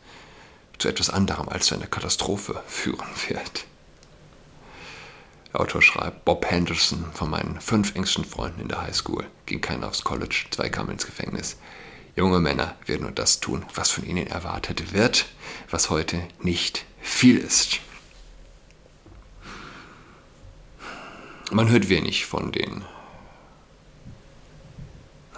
zu 0.78 0.88
etwas 0.88 1.08
anderem 1.08 1.48
als 1.48 1.66
zu 1.66 1.74
einer 1.74 1.86
Katastrophe 1.86 2.62
führen 2.66 3.06
wird? 3.28 3.66
Der 5.52 5.60
Autor 5.60 5.82
schreibt, 5.82 6.24
Bob 6.24 6.50
Henderson 6.50 7.04
von 7.12 7.30
meinen 7.30 7.60
fünf 7.60 7.94
engsten 7.94 8.24
Freunden 8.24 8.60
in 8.60 8.68
der 8.68 8.82
Highschool 8.82 9.24
ging 9.46 9.60
keiner 9.60 9.86
aufs 9.86 10.02
College, 10.02 10.46
zwei 10.50 10.68
kamen 10.68 10.90
ins 10.90 11.06
Gefängnis. 11.06 11.58
Junge 12.16 12.40
Männer 12.40 12.74
werden 12.86 13.02
nur 13.02 13.12
das 13.12 13.38
tun, 13.38 13.64
was 13.74 13.90
von 13.90 14.04
ihnen 14.04 14.26
erwartet 14.26 14.92
wird, 14.92 15.26
was 15.70 15.90
heute 15.90 16.22
nicht 16.40 16.84
viel 17.04 17.38
ist. 17.38 17.80
Man 21.52 21.68
hört 21.68 21.88
wenig 21.88 22.26
von 22.26 22.50
den. 22.50 22.84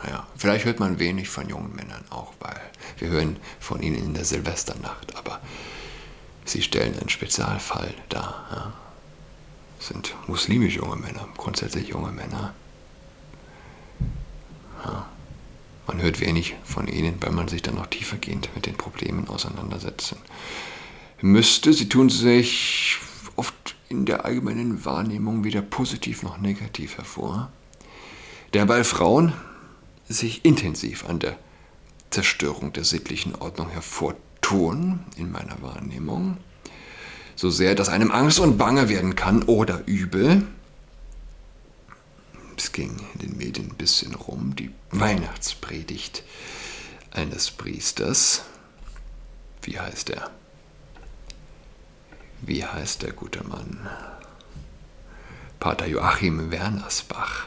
Naja, 0.03 0.27
vielleicht 0.37 0.65
hört 0.65 0.81
man 0.81 0.99
wenig 0.99 1.29
von 1.29 1.49
jungen 1.49 1.75
Männern 1.75 2.05
auch, 2.11 2.33
weil 2.39 2.61
wir 2.99 3.09
hören 3.09 3.39
von 3.59 3.83
ihnen 3.83 3.97
in 3.97 4.15
der 4.15 4.25
Silvesternacht, 4.25 5.17
aber 5.17 5.41
sie 6.45 6.63
stellen 6.63 6.99
einen 6.99 7.09
Spezialfall 7.09 7.93
dar. 8.09 8.47
Ja. 8.51 8.73
Sind 9.81 10.15
muslimisch 10.27 10.77
junge 10.77 10.97
Männer, 10.97 11.29
grundsätzlich 11.37 11.89
junge 11.89 12.13
Männer. 12.13 12.55
Ja. 14.85 15.07
Man 15.87 16.01
hört 16.01 16.21
wenig 16.21 16.55
von 16.65 16.89
ihnen, 16.89 17.21
weil 17.21 17.33
man 17.33 17.49
sich 17.49 17.63
dann 17.63 17.75
noch 17.75 17.87
tiefergehend 17.87 18.49
mit 18.55 18.67
den 18.67 18.77
Problemen 18.77 19.29
auseinandersetzen 19.29 20.17
müsste. 21.21 21.73
Sie 21.73 21.89
tun 21.89 22.11
sich 22.11 22.99
oft 23.37 23.77
in 23.89 24.07
der 24.07 24.25
allgemeinen 24.25 24.85
Wahrnehmung 24.85 25.45
weder 25.45 25.63
positiv 25.63 26.23
noch 26.23 26.39
negativ 26.39 26.99
hervor. 26.99 27.51
Derweil 28.55 28.85
Frauen 28.85 29.33
sich 30.09 30.45
intensiv 30.45 31.09
an 31.09 31.19
der 31.19 31.39
Zerstörung 32.11 32.73
der 32.73 32.85
sittlichen 32.85 33.35
Ordnung 33.35 33.69
hervortun, 33.71 35.01
in 35.17 35.31
meiner 35.31 35.61
Wahrnehmung, 35.61 36.37
so 37.35 37.51
sehr, 37.51 37.75
dass 37.75 37.89
einem 37.89 38.11
Angst 38.11 38.39
und 38.39 38.57
Bange 38.57 38.89
werden 38.89 39.17
kann 39.17 39.43
oder 39.43 39.83
übel, 39.87 40.47
es 42.57 42.73
ging 42.73 42.97
in 43.15 43.19
den 43.21 43.37
Medien 43.37 43.71
ein 43.71 43.77
bisschen 43.77 44.15
rum, 44.15 44.57
die 44.57 44.71
Weihnachtspredigt 44.91 46.23
eines 47.11 47.51
Priesters. 47.51 48.45
Wie 49.63 49.79
heißt 49.79 50.11
er? 50.11 50.31
Wie 52.43 52.65
heißt 52.65 53.03
der 53.03 53.13
gute 53.13 53.45
Mann? 53.45 53.89
Pater 55.59 55.87
Joachim 55.87 56.51
Wernersbach. 56.51 57.47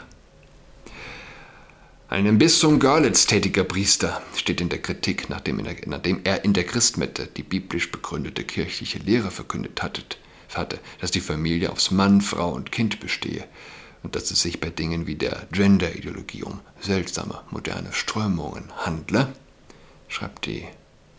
Ein 2.09 2.25
im 2.25 2.39
Bistum 2.39 2.79
Görlitz 2.79 3.27
tätiger 3.27 3.63
Priester 3.63 4.21
steht 4.35 4.61
in 4.61 4.69
der 4.69 4.81
Kritik, 4.81 5.29
nachdem, 5.29 5.63
der, 5.63 5.75
nachdem 5.85 6.21
er 6.23 6.43
in 6.43 6.53
der 6.53 6.63
Christmette 6.63 7.27
die 7.27 7.43
biblisch 7.43 7.91
begründete 7.91 8.43
kirchliche 8.43 8.97
Lehre 8.97 9.29
verkündet 9.29 9.83
hatte, 9.83 10.01
hatte, 10.55 10.79
dass 10.99 11.11
die 11.11 11.21
Familie 11.21 11.71
aus 11.71 11.91
Mann, 11.91 12.21
Frau 12.21 12.51
und 12.51 12.71
Kind 12.71 12.99
bestehe 12.99 13.45
und 14.01 14.15
dass 14.15 14.31
es 14.31 14.41
sich 14.41 14.59
bei 14.59 14.71
Dingen 14.71 15.05
wie 15.05 15.15
der 15.15 15.47
Gender-Ideologie 15.51 16.43
um 16.43 16.61
seltsame 16.79 17.41
moderne 17.51 17.93
Strömungen 17.93 18.71
handle, 18.77 19.31
schreibt 20.07 20.47
die 20.47 20.65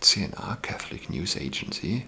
CNA, 0.01 0.59
Catholic 0.61 1.09
News 1.09 1.37
Agency. 1.37 2.05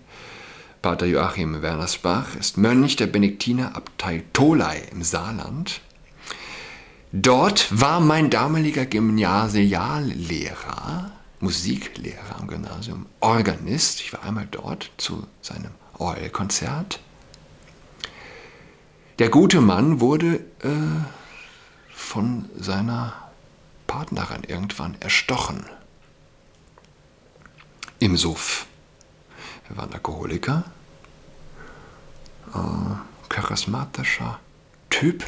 Pater 0.82 1.06
Joachim 1.06 1.62
Wernersbach 1.62 2.34
ist 2.34 2.58
Mönch 2.58 2.96
der 2.96 3.06
Benediktinerabtei 3.06 4.24
Tolai 4.32 4.82
im 4.90 5.04
Saarland. 5.04 5.80
Dort 7.12 7.68
war 7.70 8.00
mein 8.00 8.30
damaliger 8.30 8.84
Gymnasiallehrer, 8.84 11.12
Musiklehrer 11.38 12.34
am 12.36 12.48
Gymnasium, 12.48 13.06
Organist. 13.20 14.00
Ich 14.00 14.12
war 14.12 14.24
einmal 14.24 14.48
dort 14.50 14.90
zu 14.96 15.24
seinem 15.40 15.70
Orgelkonzert. 15.98 16.98
Der 19.20 19.28
gute 19.28 19.60
Mann 19.60 20.00
wurde 20.00 20.40
äh, 20.64 20.68
von 21.94 22.46
seiner 22.58 23.30
Partnerin 23.86 24.42
irgendwann 24.48 24.96
erstochen. 25.00 25.64
Im 28.00 28.16
Suff. 28.16 28.66
Er 29.72 29.78
war 29.78 29.84
ein 29.84 29.92
Alkoholiker, 29.94 30.64
äh, 32.54 33.28
charismatischer 33.28 34.38
Typ, 34.90 35.24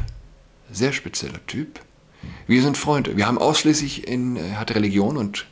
sehr 0.71 0.93
spezieller 0.93 1.45
Typ. 1.47 1.81
Wir 2.47 2.63
sind 2.63 2.77
Freunde. 2.77 3.17
Wir 3.17 3.27
haben 3.27 3.39
ausschließlich 3.39 4.07
in, 4.07 4.37
er 4.37 4.61
hat 4.61 4.75
Religion 4.75 5.17
und 5.17 5.47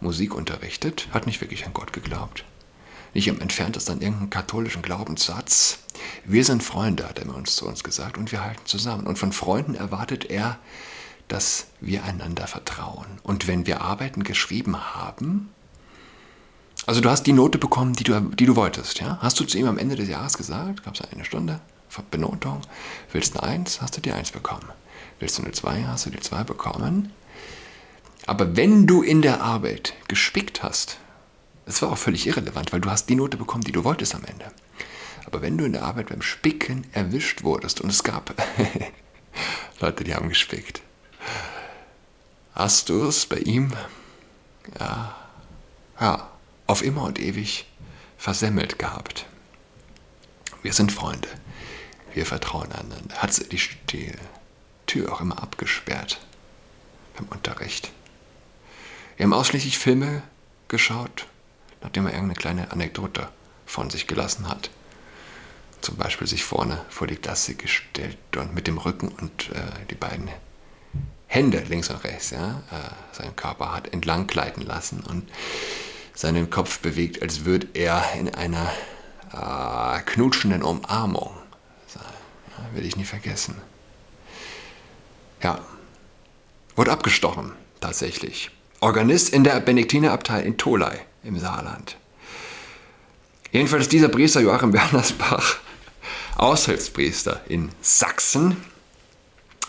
Musik 0.00 0.34
unterrichtet, 0.34 1.08
hat 1.12 1.26
nicht 1.26 1.40
wirklich 1.40 1.66
an 1.66 1.72
Gott 1.72 1.92
geglaubt 1.92 2.44
nicht 3.14 3.28
im 3.28 3.40
entferntesten 3.40 3.94
an 3.94 4.00
irgendeinen 4.02 4.30
katholischen 4.30 4.82
Glaubenssatz. 4.82 5.78
Wir 6.24 6.44
sind 6.44 6.62
Freunde, 6.62 7.08
hat 7.08 7.18
er 7.18 7.34
uns 7.34 7.56
zu 7.56 7.66
uns 7.66 7.84
gesagt, 7.84 8.18
und 8.18 8.32
wir 8.32 8.44
halten 8.44 8.66
zusammen. 8.66 9.06
Und 9.06 9.18
von 9.18 9.32
Freunden 9.32 9.74
erwartet 9.74 10.24
er, 10.30 10.58
dass 11.28 11.68
wir 11.80 12.04
einander 12.04 12.46
vertrauen. 12.46 13.06
Und 13.22 13.46
wenn 13.46 13.66
wir 13.66 13.80
Arbeiten 13.80 14.24
geschrieben 14.24 14.76
haben, 14.94 15.50
also 16.86 17.00
du 17.00 17.10
hast 17.10 17.24
die 17.24 17.32
Note 17.32 17.58
bekommen, 17.58 17.94
die 17.94 18.04
du, 18.04 18.18
die 18.20 18.46
du 18.46 18.56
wolltest, 18.56 19.00
ja? 19.00 19.18
Hast 19.20 19.38
du 19.40 19.44
zu 19.44 19.58
ihm 19.58 19.66
am 19.66 19.78
Ende 19.78 19.96
des 19.96 20.08
Jahres 20.08 20.36
gesagt, 20.36 20.84
gab 20.84 20.94
es 20.94 21.00
eine 21.00 21.24
Stunde 21.24 21.60
Benotung, 22.02 22.60
willst 23.12 23.34
du 23.34 23.40
eine 23.40 23.54
Eins, 23.54 23.80
hast 23.80 23.96
du 23.96 24.00
die 24.00 24.12
Eins 24.12 24.32
bekommen. 24.32 24.68
Willst 25.20 25.38
du 25.38 25.42
eine 25.42 25.52
Zwei, 25.52 25.84
hast 25.84 26.06
du 26.06 26.10
die 26.10 26.20
Zwei 26.20 26.42
bekommen. 26.42 27.12
Aber 28.26 28.56
wenn 28.56 28.86
du 28.86 29.02
in 29.02 29.22
der 29.22 29.42
Arbeit 29.42 29.94
gespickt 30.08 30.62
hast, 30.62 30.98
es 31.66 31.80
war 31.82 31.92
auch 31.92 31.98
völlig 31.98 32.26
irrelevant, 32.26 32.72
weil 32.72 32.80
du 32.80 32.90
hast 32.90 33.08
die 33.08 33.14
Note 33.14 33.36
bekommen, 33.36 33.64
die 33.64 33.72
du 33.72 33.84
wolltest 33.84 34.14
am 34.14 34.24
Ende. 34.24 34.46
Aber 35.26 35.40
wenn 35.40 35.56
du 35.56 35.64
in 35.64 35.72
der 35.72 35.84
Arbeit 35.84 36.08
beim 36.08 36.22
Spicken 36.22 36.86
erwischt 36.92 37.44
wurdest 37.44 37.80
und 37.80 37.90
es 37.90 38.02
gab 38.02 38.34
Leute, 39.80 40.04
die 40.04 40.14
haben 40.14 40.28
gespickt, 40.28 40.82
hast 42.54 42.88
du 42.88 43.06
es 43.06 43.26
bei 43.26 43.38
ihm 43.38 43.72
ja, 44.78 45.14
ja, 46.00 46.30
auf 46.66 46.82
immer 46.82 47.02
und 47.04 47.18
ewig 47.18 47.66
versemmelt 48.16 48.78
gehabt. 48.78 49.26
Wir 50.62 50.72
sind 50.72 50.92
Freunde. 50.92 51.28
Wir 52.14 52.26
vertrauen 52.26 52.72
einander. 52.72 53.16
Hat 53.16 53.52
die, 53.52 53.60
die 53.90 54.12
Tür 54.86 55.12
auch 55.12 55.20
immer 55.20 55.42
abgesperrt 55.42 56.20
beim 57.16 57.26
Unterricht. 57.28 57.92
Wir 59.16 59.24
haben 59.24 59.32
ausschließlich 59.32 59.78
Filme 59.78 60.22
geschaut, 60.68 61.26
nachdem 61.82 62.06
er 62.06 62.12
irgendeine 62.12 62.38
kleine 62.38 62.72
Anekdote 62.72 63.28
von 63.66 63.90
sich 63.90 64.06
gelassen 64.06 64.48
hat. 64.48 64.70
Zum 65.80 65.96
Beispiel 65.96 66.26
sich 66.26 66.44
vorne 66.44 66.84
vor 66.88 67.06
die 67.06 67.16
Klasse 67.16 67.54
gestellt 67.54 68.16
und 68.36 68.54
mit 68.54 68.66
dem 68.66 68.78
Rücken 68.78 69.08
und 69.08 69.50
äh, 69.50 69.86
die 69.90 69.94
beiden 69.94 70.30
Hände 71.26 71.58
links 71.68 71.90
und 71.90 72.02
rechts, 72.04 72.30
ja, 72.30 72.62
äh, 72.70 73.14
seinen 73.14 73.36
Körper 73.36 73.72
hat 73.74 73.92
entlang 73.92 74.26
gleiten 74.26 74.62
lassen 74.62 75.00
und 75.00 75.28
seinen 76.14 76.48
Kopf 76.48 76.78
bewegt, 76.78 77.22
als 77.22 77.44
würde 77.44 77.66
er 77.74 78.04
in 78.18 78.34
einer 78.34 78.70
äh, 79.32 80.00
knutschenden 80.02 80.62
Umarmung 80.62 81.30
sein. 81.86 82.02
Ja, 82.56 82.74
werde 82.74 82.86
ich 82.86 82.96
nie 82.96 83.04
vergessen. 83.04 83.56
Ja, 85.42 85.58
wurde 86.76 86.92
abgestochen, 86.92 87.52
tatsächlich. 87.80 88.50
Organist 88.80 89.30
in 89.30 89.44
der 89.44 89.60
Benediktinerabtei 89.60 90.42
in 90.42 90.56
Tolai 90.56 91.00
im 91.22 91.38
Saarland. 91.38 91.96
Jedenfalls 93.50 93.88
dieser 93.88 94.08
Priester 94.08 94.40
Joachim 94.40 94.72
Bernersbach, 94.72 95.58
Aushilfspriester 96.36 97.40
in 97.48 97.70
Sachsen. 97.80 98.56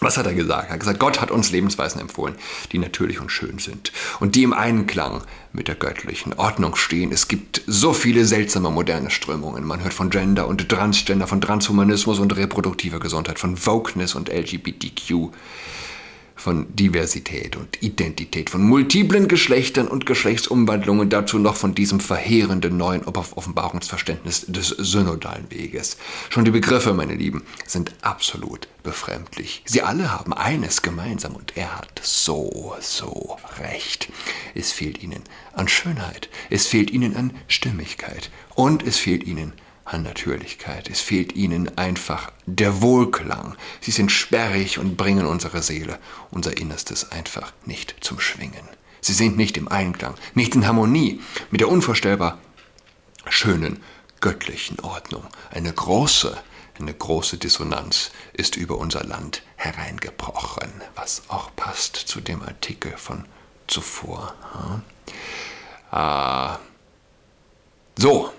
Was 0.01 0.17
hat 0.17 0.25
er 0.25 0.33
gesagt? 0.33 0.69
Er 0.69 0.73
hat 0.73 0.79
gesagt, 0.79 0.99
Gott 0.99 1.21
hat 1.21 1.31
uns 1.31 1.51
Lebensweisen 1.51 2.01
empfohlen, 2.01 2.35
die 2.71 2.79
natürlich 2.79 3.19
und 3.19 3.31
schön 3.31 3.59
sind 3.59 3.91
und 4.19 4.35
die 4.35 4.43
im 4.43 4.53
Einklang 4.53 5.21
mit 5.53 5.67
der 5.67 5.75
göttlichen 5.75 6.33
Ordnung 6.33 6.75
stehen. 6.75 7.11
Es 7.11 7.27
gibt 7.27 7.61
so 7.65 7.93
viele 7.93 8.25
seltsame 8.25 8.69
moderne 8.69 9.09
Strömungen. 9.09 9.63
Man 9.63 9.83
hört 9.83 9.93
von 9.93 10.09
Gender 10.09 10.47
und 10.47 10.67
Transgender, 10.67 11.27
von 11.27 11.41
Transhumanismus 11.41 12.19
und 12.19 12.35
reproduktiver 12.35 12.99
Gesundheit, 12.99 13.39
von 13.39 13.65
Wokeness 13.65 14.15
und 14.15 14.29
LGBTQ 14.29 15.31
von 16.45 16.67
Diversität 16.75 17.55
und 17.55 17.81
Identität, 17.81 18.51
von 18.51 18.61
multiplen 18.61 19.27
Geschlechtern 19.27 19.87
und 19.87 20.05
Geschlechtsumwandlungen, 20.05 21.09
dazu 21.09 21.39
noch 21.39 21.55
von 21.55 21.73
diesem 21.73 21.99
verheerenden 21.99 22.77
neuen 22.77 23.03
Offenbarungsverständnis 23.03 24.45
des 24.47 24.67
synodalen 24.67 25.49
Weges. 25.49 25.97
Schon 26.29 26.45
die 26.45 26.51
Begriffe, 26.51 26.93
meine 26.93 27.15
Lieben, 27.15 27.41
sind 27.65 27.93
absolut 28.03 28.67
befremdlich. 28.83 29.63
Sie 29.65 29.81
alle 29.81 30.11
haben 30.11 30.33
eines 30.33 30.83
gemeinsam 30.83 31.35
und 31.35 31.57
er 31.57 31.79
hat 31.79 31.99
so, 32.03 32.75
so 32.79 33.37
recht. 33.57 34.09
Es 34.53 34.71
fehlt 34.71 35.01
ihnen 35.01 35.23
an 35.53 35.67
Schönheit, 35.67 36.29
es 36.51 36.67
fehlt 36.67 36.91
ihnen 36.91 37.15
an 37.15 37.33
Stimmigkeit 37.47 38.29
und 38.53 38.85
es 38.85 38.99
fehlt 38.99 39.23
ihnen 39.23 39.53
an 39.53 39.64
an 39.85 40.03
Natürlichkeit. 40.03 40.89
Es 40.89 40.99
fehlt 40.99 41.35
ihnen 41.35 41.77
einfach 41.77 42.31
der 42.45 42.81
Wohlklang. 42.81 43.55
Sie 43.81 43.91
sind 43.91 44.11
sperrig 44.11 44.79
und 44.79 44.97
bringen 44.97 45.25
unsere 45.25 45.61
Seele, 45.61 45.99
unser 46.31 46.57
Innerstes 46.57 47.11
einfach 47.11 47.53
nicht 47.65 47.95
zum 48.01 48.19
Schwingen. 48.19 48.67
Sie 48.99 49.13
sind 49.13 49.37
nicht 49.37 49.55
im 49.57 49.67
Einklang, 49.67 50.15
nicht 50.33 50.55
in 50.55 50.65
Harmonie 50.65 51.21
mit 51.51 51.61
der 51.61 51.69
unvorstellbar 51.69 52.39
schönen, 53.29 53.83
göttlichen 54.19 54.79
Ordnung. 54.79 55.23
Eine 55.51 55.71
große, 55.71 56.35
eine 56.79 56.93
große 56.93 57.37
Dissonanz 57.37 58.11
ist 58.33 58.55
über 58.55 58.77
unser 58.79 59.03
Land 59.03 59.43
hereingebrochen, 59.55 60.71
was 60.95 61.23
auch 61.27 61.55
passt 61.55 61.95
zu 61.95 62.21
dem 62.21 62.41
Artikel 62.41 62.97
von 62.97 63.25
zuvor. 63.67 64.33
Hm? 64.53 64.81
Ah. 65.91 66.59
So, 67.97 68.33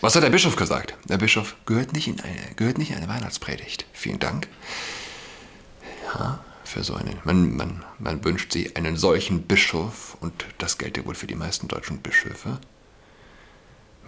was 0.00 0.14
hat 0.14 0.22
der 0.22 0.30
Bischof 0.30 0.56
gesagt? 0.56 0.94
Der 1.04 1.18
Bischof 1.18 1.56
gehört 1.66 1.92
nicht 1.92 2.08
in 2.08 2.20
eine, 2.20 2.54
gehört 2.56 2.78
nicht 2.78 2.90
in 2.90 2.96
eine 2.96 3.08
Weihnachtspredigt. 3.08 3.86
Vielen 3.92 4.18
Dank. 4.18 4.48
Ja, 6.14 6.44
für 6.64 6.84
so 6.84 6.94
einen. 6.94 7.18
Man, 7.24 7.56
man, 7.56 7.84
man 7.98 8.24
wünscht 8.24 8.52
sie 8.52 8.76
einen 8.76 8.96
solchen 8.96 9.42
Bischof, 9.42 10.16
und 10.20 10.44
das 10.58 10.78
gelte 10.78 11.04
wohl 11.06 11.14
für 11.14 11.26
die 11.26 11.34
meisten 11.34 11.68
deutschen 11.68 11.98
Bischöfe. 11.98 12.58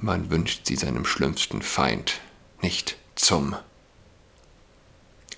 Man 0.01 0.31
wünscht 0.31 0.67
sie 0.67 0.77
seinem 0.77 1.05
schlimmsten 1.05 1.63
Feind 1.63 2.21
nicht 2.63 2.97
zum 3.15 3.55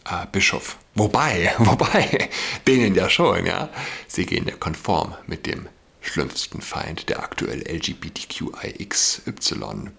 äh, 0.05 0.27
Bischof. 0.31 0.79
Wobei, 0.95 1.55
wobei, 1.59 2.29
denen 2.67 2.95
ja 2.95 3.09
schon, 3.09 3.47
ja. 3.47 3.71
Sie 4.07 4.27
gehen 4.27 4.47
ja 4.47 4.57
konform 4.57 5.15
mit 5.27 5.47
dem 5.47 5.69
schlimmsten 6.03 6.61
Feind, 6.61 7.09
der 7.09 7.23
aktuell 7.23 7.62
LGBTQIXY 7.67 9.91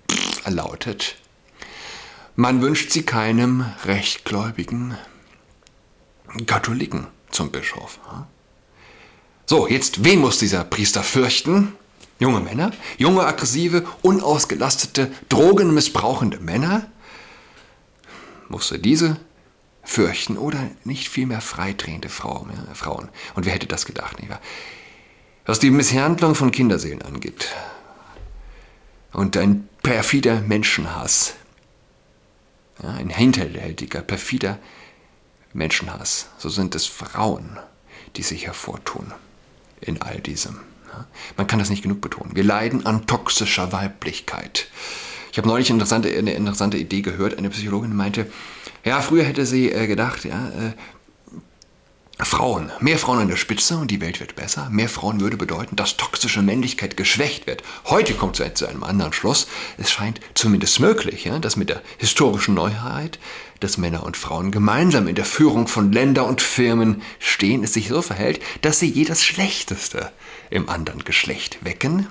lautet. 0.46 1.16
Man 2.36 2.62
wünscht 2.62 2.92
sie 2.92 3.04
keinem 3.04 3.66
rechtgläubigen 3.86 4.98
Katholiken 6.46 7.08
zum 7.32 7.52
Bischof. 7.52 8.00
So, 9.46 9.68
jetzt, 9.68 10.04
wen 10.04 10.20
muss 10.20 10.40
dieser 10.40 10.64
Priester 10.64 11.04
fürchten? 11.04 11.76
Junge 12.20 12.40
Männer? 12.40 12.72
Junge, 12.98 13.26
aggressive, 13.26 13.86
unausgelastete, 14.02 15.12
drogenmissbrauchende 15.30 16.40
Männer? 16.40 16.90
Musste 18.50 18.80
diese 18.80 19.18
fürchten 19.84 20.38
oder 20.38 20.72
nicht 20.86 21.10
vielmehr 21.10 21.42
freidrehende 21.42 22.10
Frauen? 22.10 22.52
Und 23.36 23.46
wer 23.46 23.54
hätte 23.54 23.68
das 23.68 23.86
gedacht? 23.86 24.20
Nicht 24.20 24.30
wahr? 24.30 24.42
Was 25.46 25.60
die 25.60 25.72
Misshandlung 25.72 26.36
von 26.36 26.52
Kinderseelen 26.52 27.02
angeht 27.02 27.50
und 29.12 29.36
ein 29.36 29.68
perfider 29.84 30.40
Menschenhass, 30.42 31.34
ja, 32.82 32.92
ein 32.92 33.10
hinterhältiger, 33.10 34.02
perfider 34.02 34.58
Menschenhass, 35.54 36.30
so 36.38 36.48
sind 36.50 36.76
es 36.76 36.86
Frauen, 36.86 37.60
die 38.16 38.24
sich 38.24 38.46
hervortun 38.46 39.14
in 39.82 40.02
all 40.02 40.20
diesem. 40.22 40.60
Ja. 40.92 41.06
Man 41.36 41.48
kann 41.48 41.60
das 41.60 41.70
nicht 41.70 41.84
genug 41.84 42.00
betonen. 42.00 42.36
Wir 42.36 42.44
leiden 42.44 42.86
an 42.86 43.06
toxischer 43.06 43.74
Weiblichkeit. 43.74 44.68
Ich 45.34 45.38
habe 45.38 45.48
neulich 45.48 45.70
eine 45.70 45.76
interessante, 45.76 46.16
eine 46.16 46.34
interessante 46.34 46.78
Idee 46.78 47.02
gehört. 47.02 47.38
Eine 47.38 47.50
Psychologin 47.50 47.96
meinte, 47.96 48.32
ja, 48.86 49.02
früher 49.02 49.24
hätte 49.24 49.46
sie 49.46 49.72
äh, 49.72 49.88
gedacht, 49.88 50.24
ja, 50.26 50.50
äh, 50.50 50.74
Frauen, 52.20 52.72
mehr 52.80 53.00
Frauen 53.00 53.20
an 53.20 53.28
der 53.28 53.38
Spitze 53.38 53.76
und 53.78 53.90
die 53.90 54.00
Welt 54.00 54.20
wird 54.20 54.36
besser. 54.36 54.70
Mehr 54.70 54.88
Frauen 54.88 55.20
würde 55.20 55.36
bedeuten, 55.36 55.76
dass 55.76 55.98
toxische 55.98 56.44
Männlichkeit 56.44 56.96
geschwächt 56.96 57.48
wird. 57.48 57.64
Heute 57.86 58.14
kommt 58.14 58.40
es 58.40 58.54
zu 58.54 58.68
einem 58.68 58.84
anderen 58.84 59.14
Schluss. 59.14 59.48
Es 59.80 59.92
scheint 59.92 60.20
zumindest 60.36 60.80
möglich, 60.80 61.26
ja, 61.26 61.40
dass 61.40 61.56
mit 61.56 61.70
der 61.70 61.82
historischen 61.98 62.54
Neuheit, 62.54 63.18
dass 63.62 63.80
Männer 63.80 64.04
und 64.04 64.16
Frauen 64.16 64.52
gemeinsam 64.52 65.08
in 65.08 65.16
der 65.16 65.26
Führung 65.26 65.68
von 65.68 65.92
Ländern 65.92 66.28
und 66.28 66.42
Firmen 66.42 67.02
stehen, 67.18 67.64
es 67.64 67.74
sich 67.74 67.88
so 67.88 68.04
verhält, 68.04 68.42
dass 68.62 68.80
sie 68.80 68.90
jedes 68.90 69.24
Schlechteste 69.24 70.12
im 70.52 70.70
anderen 70.70 71.04
Geschlecht 71.04 71.66
wecken. 71.66 72.08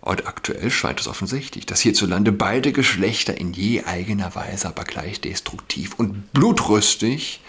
Und 0.00 0.26
aktuell 0.26 0.70
scheint 0.70 1.00
es 1.00 1.06
offensichtlich, 1.06 1.66
dass 1.66 1.80
hierzulande 1.80 2.32
beide 2.32 2.72
Geschlechter 2.72 3.36
in 3.36 3.52
je 3.52 3.84
eigener 3.84 4.34
Weise, 4.34 4.68
aber 4.68 4.84
gleich 4.84 5.20
destruktiv 5.20 5.94
und 5.98 6.32
blutrüstig 6.32 7.40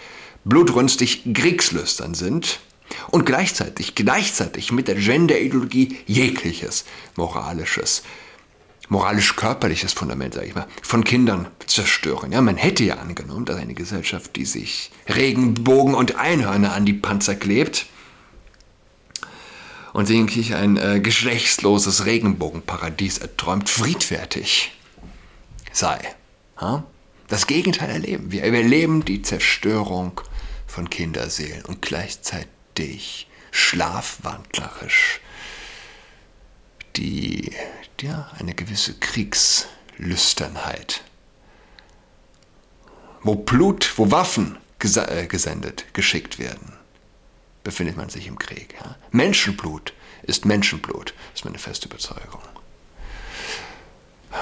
blutrünstig 0.44 1.34
kriegslüstern 1.34 2.14
sind 2.14 2.60
und 3.10 3.26
gleichzeitig, 3.26 3.94
gleichzeitig 3.94 4.72
mit 4.72 4.88
der 4.88 4.96
Gender-Ideologie 4.96 5.98
jegliches 6.06 6.84
moralisches, 7.16 8.02
moralisch-körperliches 8.88 9.92
Fundament, 9.92 10.34
sage 10.34 10.46
ich 10.48 10.54
mal, 10.54 10.66
von 10.82 11.04
Kindern 11.04 11.48
zerstören. 11.66 12.32
Ja, 12.32 12.40
man 12.40 12.56
hätte 12.56 12.84
ja 12.84 12.96
angenommen, 12.96 13.44
dass 13.44 13.56
eine 13.56 13.74
Gesellschaft, 13.74 14.34
die 14.36 14.44
sich 14.44 14.90
Regenbogen 15.08 15.94
und 15.94 16.16
Einhörner 16.16 16.72
an 16.72 16.84
die 16.84 16.94
Panzer 16.94 17.36
klebt 17.36 17.86
und 19.92 20.06
sich 20.06 20.54
ein 20.54 20.76
äh, 20.76 21.00
geschlechtsloses 21.00 22.06
Regenbogenparadies 22.06 23.18
erträumt, 23.18 23.68
friedfertig 23.68 24.72
sei. 25.72 26.00
Ha? 26.60 26.84
Das 27.28 27.46
Gegenteil 27.46 27.90
erleben 27.90 28.32
wir. 28.32 28.42
Wir 28.42 28.54
erleben 28.54 29.04
die 29.04 29.22
Zerstörung 29.22 30.20
von 30.80 30.88
Kinderseelen 30.88 31.66
und 31.66 31.82
gleichzeitig 31.82 33.28
schlafwandlerisch 33.50 35.20
die, 36.96 37.52
ja, 38.00 38.30
eine 38.38 38.54
gewisse 38.54 38.94
Kriegslüsternheit. 38.94 41.04
Wo 43.22 43.34
Blut, 43.34 43.92
wo 43.96 44.10
Waffen 44.10 44.56
äh, 44.82 45.26
gesendet, 45.26 45.84
geschickt 45.92 46.38
werden, 46.38 46.72
befindet 47.62 47.98
man 47.98 48.08
sich 48.08 48.26
im 48.26 48.38
Krieg. 48.38 48.74
Ja? 48.82 48.96
Menschenblut 49.10 49.92
ist 50.22 50.46
Menschenblut, 50.46 51.12
ist 51.34 51.44
meine 51.44 51.58
feste 51.58 51.88
Überzeugung. 51.88 52.40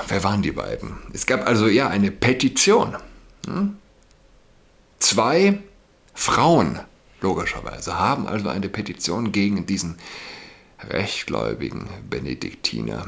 Wer 0.07 0.23
waren 0.23 0.43
die 0.43 0.53
beiden? 0.53 0.99
Es 1.13 1.27
gab 1.27 1.45
also 1.45 1.67
ja 1.67 1.89
eine 1.89 2.13
Petition. 2.13 2.97
Hm? 3.45 3.77
Zwei 5.01 5.63
Frauen, 6.19 6.81
logischerweise, 7.21 7.97
haben 7.97 8.27
also 8.27 8.49
eine 8.49 8.69
Petition 8.69 9.31
gegen 9.31 9.67
diesen 9.67 9.99
rechtgläubigen 10.81 11.89
Benediktiner 12.11 13.07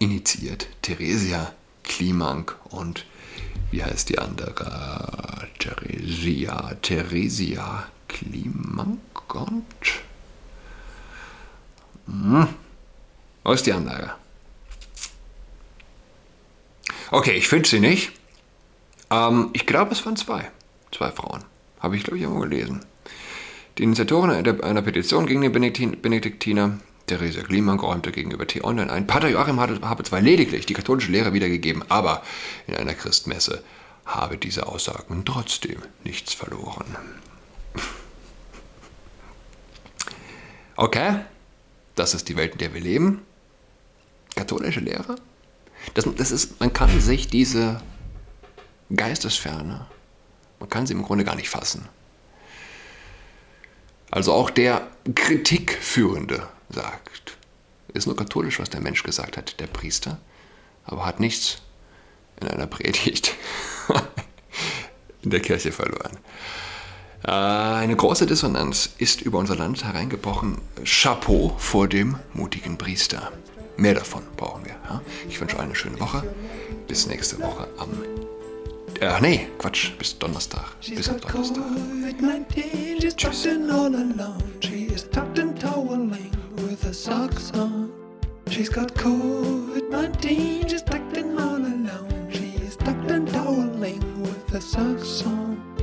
initiiert. 0.00 0.66
Theresia 0.82 1.52
Klimank 1.84 2.56
und 2.70 3.06
wie 3.70 3.84
heißt 3.84 4.08
die 4.08 4.18
andere? 4.18 5.46
Theresia, 5.60 6.74
Theresia 6.82 7.86
Klimank 8.08 8.98
und 9.32 9.64
hm. 12.06 12.48
Wo 13.44 13.52
ist 13.52 13.64
die 13.64 13.72
andere? 13.72 14.16
Okay, 17.12 17.34
ich 17.34 17.46
finde 17.46 17.68
sie 17.68 17.78
nicht. 17.78 18.10
Ähm, 19.08 19.50
ich 19.52 19.66
glaube, 19.66 19.92
es 19.92 20.04
waren 20.04 20.16
zwei. 20.16 20.50
Zwei 20.92 21.10
Frauen. 21.10 21.44
Habe 21.80 21.96
ich, 21.96 22.02
glaube 22.02 22.16
ich, 22.16 22.22
irgendwo 22.22 22.40
gelesen. 22.40 22.80
Die 23.78 23.84
Initiatorin 23.84 24.30
einer, 24.30 24.82
Petition 24.82 25.26
gegen 25.26 25.42
den 25.42 25.52
Benediktin, 25.52 26.00
Benediktiner, 26.00 26.78
Theresa 27.06 27.42
Kliman, 27.42 27.78
räumte 27.78 28.10
gegenüber 28.10 28.46
T-Online 28.46 28.92
ein. 28.92 29.06
Pater 29.06 29.28
Joachim 29.28 29.60
habe 29.60 30.02
zwar 30.02 30.20
lediglich 30.20 30.66
die 30.66 30.74
katholische 30.74 31.12
Lehre 31.12 31.32
wiedergegeben, 31.32 31.84
aber 31.88 32.22
in 32.66 32.74
einer 32.74 32.94
Christmesse 32.94 33.62
habe 34.04 34.36
diese 34.36 34.66
Aussagen 34.66 35.24
trotzdem 35.24 35.82
nichts 36.04 36.34
verloren. 36.34 36.96
Okay, 40.80 41.16
das 41.96 42.14
ist 42.14 42.28
die 42.28 42.36
Welt, 42.36 42.52
in 42.52 42.58
der 42.58 42.72
wir 42.72 42.80
leben. 42.80 43.22
Katholische 44.36 44.78
Lehre? 44.78 45.16
Das, 45.94 46.06
das 46.16 46.30
ist, 46.30 46.60
man 46.60 46.72
kann 46.72 47.00
sich 47.00 47.26
diese 47.26 47.82
Geistesferne 48.94 49.86
man 50.60 50.68
kann 50.68 50.86
sie 50.86 50.94
im 50.94 51.02
Grunde 51.02 51.24
gar 51.24 51.36
nicht 51.36 51.48
fassen. 51.48 51.88
Also 54.10 54.32
auch 54.32 54.50
der 54.50 54.86
Kritikführende 55.14 56.48
sagt, 56.70 57.36
ist 57.92 58.06
nur 58.06 58.16
katholisch, 58.16 58.58
was 58.58 58.70
der 58.70 58.80
Mensch 58.80 59.02
gesagt 59.02 59.36
hat, 59.36 59.60
der 59.60 59.66
Priester, 59.66 60.18
aber 60.84 61.04
hat 61.04 61.20
nichts 61.20 61.62
in 62.40 62.48
einer 62.48 62.66
Predigt 62.66 63.34
in 65.22 65.30
der 65.30 65.40
Kirche 65.40 65.72
verloren. 65.72 66.16
Äh, 67.24 67.30
Eine 67.30 67.96
große 67.96 68.26
Dissonanz 68.26 68.90
ist 68.98 69.20
über 69.20 69.38
unser 69.38 69.56
Land 69.56 69.84
hereingebrochen. 69.84 70.58
Chapeau 70.84 71.54
vor 71.58 71.88
dem 71.88 72.16
mutigen 72.32 72.78
Priester. 72.78 73.32
Mehr 73.76 73.94
davon 73.94 74.22
brauchen 74.36 74.64
wir. 74.64 74.76
Ich 75.28 75.40
wünsche 75.40 75.56
euch 75.56 75.62
eine 75.62 75.74
schöne 75.74 76.00
Woche. 76.00 76.22
Bis 76.86 77.06
nächste 77.06 77.40
Woche 77.40 77.68
am. 77.78 77.90
Ach 79.00 79.20
nee, 79.20 79.46
Quatsch, 79.58 79.96
bis 79.96 80.18
Donnerstag. 80.18 80.64
Bis 80.80 81.06
Donnerstag. 81.06 81.30
COVID-19, 81.30 83.00
she's 83.00 83.14
Tschüss. 83.14 83.46
all 83.70 83.94
alone. 83.94 84.42
She 84.60 84.86
is 84.86 85.04
tucked 85.04 85.38
and 85.38 85.58
toweling 85.60 86.32
with 86.56 86.82
her 86.82 86.92
socks 86.92 87.52
on. 87.54 87.92
She's 88.50 88.68
got 88.68 88.92
COVID-19, 88.94 90.68
she's 90.68 90.82
tucked 90.82 91.16
all 91.16 91.58
alone. 91.58 92.28
She 92.30 92.54
is 92.66 92.76
tucked 92.76 93.08
toweling 93.32 94.02
with 94.20 94.48
socks 94.60 95.22
on. 95.24 95.77